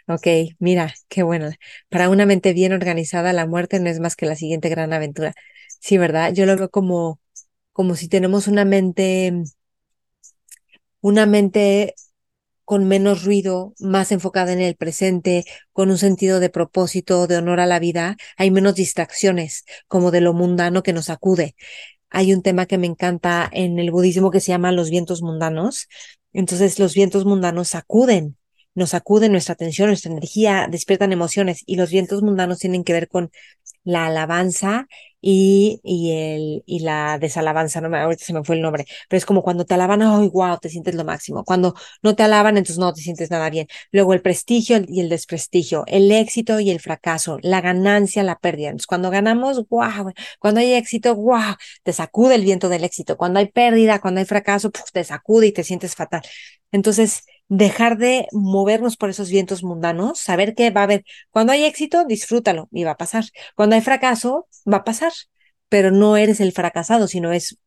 Ok, 0.07 0.27
mira, 0.59 0.95
qué 1.09 1.23
bueno. 1.23 1.51
Para 1.89 2.09
una 2.09 2.27
mente 2.27 2.53
bien 2.53 2.73
organizada, 2.73 3.33
la 3.33 3.47
muerte 3.47 3.81
no 3.81 3.89
es 3.91 4.01
más 4.01 4.17
que 4.17 4.27
la 4.27 4.37
siguiente 4.37 4.69
gran 4.69 4.93
aventura. 4.93 5.35
Sí, 5.81 5.99
¿verdad? 5.99 6.33
Yo 6.35 6.47
lo 6.47 6.57
veo 6.57 6.71
como, 6.71 7.21
como 7.73 7.95
si 7.97 8.09
tenemos 8.09 8.49
una 8.49 8.65
mente, 8.65 9.33
una 11.01 11.27
mente 11.27 11.95
con 12.65 12.87
menos 12.87 13.25
ruido, 13.25 13.75
más 13.81 14.13
enfocada 14.13 14.53
en 14.53 14.61
el 14.61 14.77
presente, 14.77 15.45
con 15.73 15.91
un 15.91 15.99
sentido 15.99 16.39
de 16.39 16.51
propósito, 16.51 17.27
de 17.27 17.39
honor 17.39 17.59
a 17.59 17.67
la 17.67 17.81
vida, 17.81 18.17
hay 18.37 18.53
menos 18.53 18.77
distracciones, 18.77 19.65
como 19.89 20.13
de 20.13 20.21
lo 20.21 20.35
mundano 20.35 20.85
que 20.85 20.93
nos 20.93 21.11
acude 21.11 21.57
hay 22.11 22.35
un 22.35 22.43
tema 22.43 22.67
que 22.67 22.79
me 22.79 22.87
encanta 22.87 23.49
en 23.53 23.79
el 23.79 23.91
budismo 23.91 24.31
que 24.31 24.41
se 24.41 24.53
llama 24.53 24.73
los 24.73 24.91
vientos 24.91 25.23
mundanos. 25.23 25.89
Entonces 26.33 26.79
los 26.79 26.95
vientos 26.95 27.25
mundanos 27.25 27.69
sacuden, 27.69 28.37
nos 28.75 28.91
sacuden 28.91 29.33
nuestra 29.33 29.55
atención, 29.55 29.89
nuestra 29.89 30.13
energía, 30.13 30.69
despiertan 30.71 31.13
emociones 31.13 31.63
y 31.67 31.77
los 31.77 31.91
vientos 31.91 32.23
mundanos 32.23 32.59
tienen 32.59 32.85
que 32.85 32.93
ver 32.93 33.09
con 33.09 33.31
la 33.85 34.07
alabanza 34.07 34.87
y, 35.21 35.81
y, 35.83 36.13
el, 36.13 36.63
y 36.67 36.81
la 36.81 37.19
desalabanza, 37.19 37.81
no 37.81 37.89
me, 37.91 37.99
ahorita 37.99 38.25
se 38.25 38.33
me 38.33 38.45
fue 38.45 38.57
el 38.57 38.63
nombre, 38.63 38.87
pero 39.09 39.19
es 39.19 39.27
como 39.27 39.43
cuando 39.43 39.65
te 39.65 39.75
alaban, 39.75 40.03
¡ay, 40.03 40.29
wow! 40.29 40.59
Te 40.59 40.69
sientes 40.69 40.95
lo 40.95 41.05
máximo. 41.05 41.45
Cuando 41.45 41.75
no 42.03 42.15
te 42.17 42.23
alaban, 42.23 42.57
entonces 42.57 42.79
no 42.79 42.93
te 42.93 43.01
sientes 43.03 43.31
nada 43.31 43.51
bien. 43.51 43.67
Luego 43.93 44.15
el 44.15 44.23
prestigio 44.23 44.79
y 44.87 45.01
el 45.01 45.09
desprestigio, 45.09 45.85
el 45.87 46.11
éxito 46.13 46.61
y 46.61 46.71
el 46.71 46.81
fracaso, 46.81 47.39
la 47.43 47.61
ganancia, 47.61 48.23
la 48.23 48.39
pérdida. 48.39 48.69
Entonces, 48.69 48.87
cuando 48.87 49.11
ganamos, 49.11 49.69
wow, 49.69 50.13
cuando 50.39 50.61
hay 50.61 50.73
éxito, 50.75 51.15
wow, 51.17 51.55
te 51.83 51.93
sacude 51.93 52.35
el 52.35 52.43
viento 52.45 52.69
del 52.69 52.85
éxito. 52.85 53.17
Cuando 53.17 53.39
hay 53.41 53.49
pérdida, 53.49 54.01
cuando 54.01 54.21
hay 54.21 54.27
fracaso, 54.27 54.71
te 54.93 55.05
sacude 55.05 55.49
y 55.49 55.53
te 55.53 55.65
sientes 55.65 55.95
fatal. 55.95 56.23
Entonces, 56.73 57.25
dejar 57.51 57.99
de 57.99 58.29
movernos 58.33 58.97
por 58.97 59.11
esos 59.11 59.29
vientos 59.29 59.65
mundanos, 59.65 60.21
saber 60.21 60.55
que 60.55 60.71
va 60.71 60.83
a 60.83 60.85
haber, 60.85 61.05
cuando 61.31 61.53
hay 61.53 61.65
éxito, 61.65 62.05
disfrútalo 62.07 62.69
y 62.71 62.85
va 62.85 62.93
a 62.93 62.97
pasar. 62.97 63.25
Cuando 63.57 63.75
hay 63.75 63.83
fracaso, 63.83 64.49
va 64.73 64.79
a 64.79 64.85
pasar, 64.85 65.13
pero 65.69 65.91
no 65.91 66.17
eres 66.17 66.41
el 66.41 66.53
fracasado, 66.53 67.09
sino 67.09 67.33
es 67.33 67.59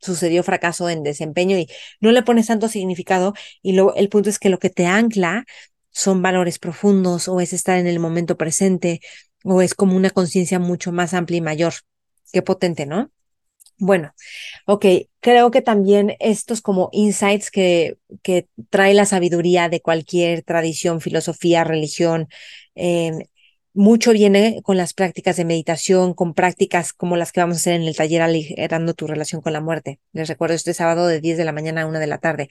sucedió 0.00 0.44
fracaso 0.44 0.88
en 0.88 1.02
desempeño 1.02 1.58
y 1.58 1.68
no 2.00 2.12
le 2.12 2.22
pones 2.22 2.46
tanto 2.46 2.68
significado 2.68 3.34
y 3.62 3.72
lo, 3.72 3.94
el 3.96 4.08
punto 4.08 4.30
es 4.30 4.38
que 4.38 4.48
lo 4.48 4.60
que 4.60 4.70
te 4.70 4.86
ancla 4.86 5.44
son 5.90 6.22
valores 6.22 6.60
profundos 6.60 7.26
o 7.28 7.40
es 7.40 7.52
estar 7.52 7.78
en 7.78 7.88
el 7.88 7.98
momento 7.98 8.36
presente 8.36 9.00
o 9.42 9.60
es 9.60 9.74
como 9.74 9.96
una 9.96 10.10
conciencia 10.10 10.60
mucho 10.60 10.92
más 10.92 11.14
amplia 11.14 11.38
y 11.38 11.40
mayor. 11.40 11.74
Qué 12.32 12.42
potente, 12.42 12.86
¿no? 12.86 13.10
Bueno, 13.80 14.12
ok, 14.66 14.84
creo 15.20 15.50
que 15.52 15.62
también 15.62 16.16
estos 16.18 16.60
como 16.60 16.88
insights 16.92 17.50
que, 17.50 17.96
que 18.22 18.48
trae 18.70 18.92
la 18.94 19.04
sabiduría 19.06 19.68
de 19.68 19.80
cualquier 19.80 20.42
tradición, 20.42 21.00
filosofía, 21.00 21.62
religión, 21.62 22.28
eh, 22.74 23.12
mucho 23.74 24.10
viene 24.12 24.60
con 24.64 24.76
las 24.76 24.94
prácticas 24.94 25.36
de 25.36 25.44
meditación, 25.44 26.12
con 26.12 26.34
prácticas 26.34 26.92
como 26.92 27.16
las 27.16 27.30
que 27.30 27.40
vamos 27.40 27.58
a 27.58 27.60
hacer 27.60 27.74
en 27.74 27.82
el 27.82 27.94
taller 27.94 28.22
aligerando 28.22 28.94
tu 28.94 29.06
relación 29.06 29.40
con 29.40 29.52
la 29.52 29.60
muerte. 29.60 30.00
Les 30.12 30.26
recuerdo 30.28 30.56
este 30.56 30.74
sábado 30.74 31.06
de 31.06 31.20
10 31.20 31.36
de 31.38 31.44
la 31.44 31.52
mañana 31.52 31.82
a 31.82 31.86
1 31.86 32.00
de 32.00 32.06
la 32.08 32.18
tarde, 32.18 32.48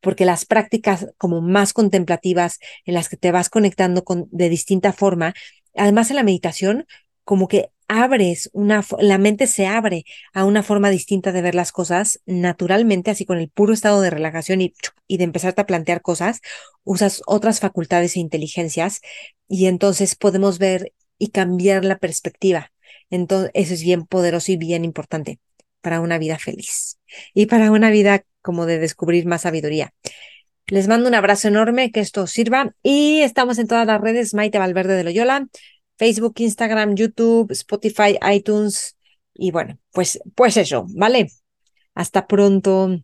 porque 0.00 0.24
las 0.24 0.44
prácticas 0.46 1.08
como 1.18 1.40
más 1.40 1.72
contemplativas 1.72 2.60
en 2.84 2.94
las 2.94 3.08
que 3.08 3.16
te 3.16 3.32
vas 3.32 3.50
conectando 3.50 4.04
con, 4.04 4.28
de 4.30 4.48
distinta 4.48 4.92
forma, 4.92 5.34
además 5.74 6.10
en 6.10 6.16
la 6.16 6.22
meditación, 6.22 6.86
como 7.24 7.48
que 7.48 7.70
abres 7.88 8.50
una, 8.52 8.84
la 9.00 9.18
mente 9.18 9.46
se 9.46 9.66
abre 9.66 10.04
a 10.32 10.44
una 10.44 10.62
forma 10.62 10.90
distinta 10.90 11.32
de 11.32 11.42
ver 11.42 11.54
las 11.54 11.72
cosas 11.72 12.20
naturalmente, 12.26 13.10
así 13.10 13.24
con 13.24 13.38
el 13.38 13.48
puro 13.48 13.72
estado 13.72 14.00
de 14.00 14.10
relajación 14.10 14.60
y, 14.60 14.74
y 15.06 15.16
de 15.16 15.24
empezarte 15.24 15.62
a 15.62 15.66
plantear 15.66 16.02
cosas, 16.02 16.40
usas 16.84 17.22
otras 17.26 17.60
facultades 17.60 18.16
e 18.16 18.20
inteligencias 18.20 19.00
y 19.48 19.66
entonces 19.66 20.14
podemos 20.14 20.58
ver 20.58 20.92
y 21.18 21.28
cambiar 21.28 21.84
la 21.84 21.98
perspectiva. 21.98 22.70
Entonces, 23.10 23.50
eso 23.54 23.74
es 23.74 23.82
bien 23.82 24.06
poderoso 24.06 24.52
y 24.52 24.56
bien 24.56 24.84
importante 24.84 25.40
para 25.80 26.00
una 26.00 26.18
vida 26.18 26.38
feliz 26.38 26.98
y 27.34 27.46
para 27.46 27.70
una 27.70 27.90
vida 27.90 28.24
como 28.42 28.66
de 28.66 28.78
descubrir 28.78 29.26
más 29.26 29.42
sabiduría. 29.42 29.92
Les 30.66 30.86
mando 30.86 31.08
un 31.08 31.14
abrazo 31.14 31.48
enorme, 31.48 31.90
que 31.90 32.00
esto 32.00 32.26
sirva 32.26 32.74
y 32.82 33.20
estamos 33.20 33.58
en 33.58 33.68
todas 33.68 33.86
las 33.86 34.00
redes, 34.00 34.34
Maite 34.34 34.58
Valverde 34.58 34.96
de 34.96 35.04
Loyola. 35.04 35.46
Facebook, 35.98 36.34
Instagram, 36.38 36.94
YouTube, 36.94 37.50
Spotify, 37.52 38.18
iTunes. 38.32 38.96
Y 39.34 39.50
bueno, 39.50 39.78
pues, 39.92 40.20
pues 40.34 40.56
eso, 40.56 40.86
¿vale? 40.90 41.30
Hasta 41.94 42.26
pronto. 42.26 43.02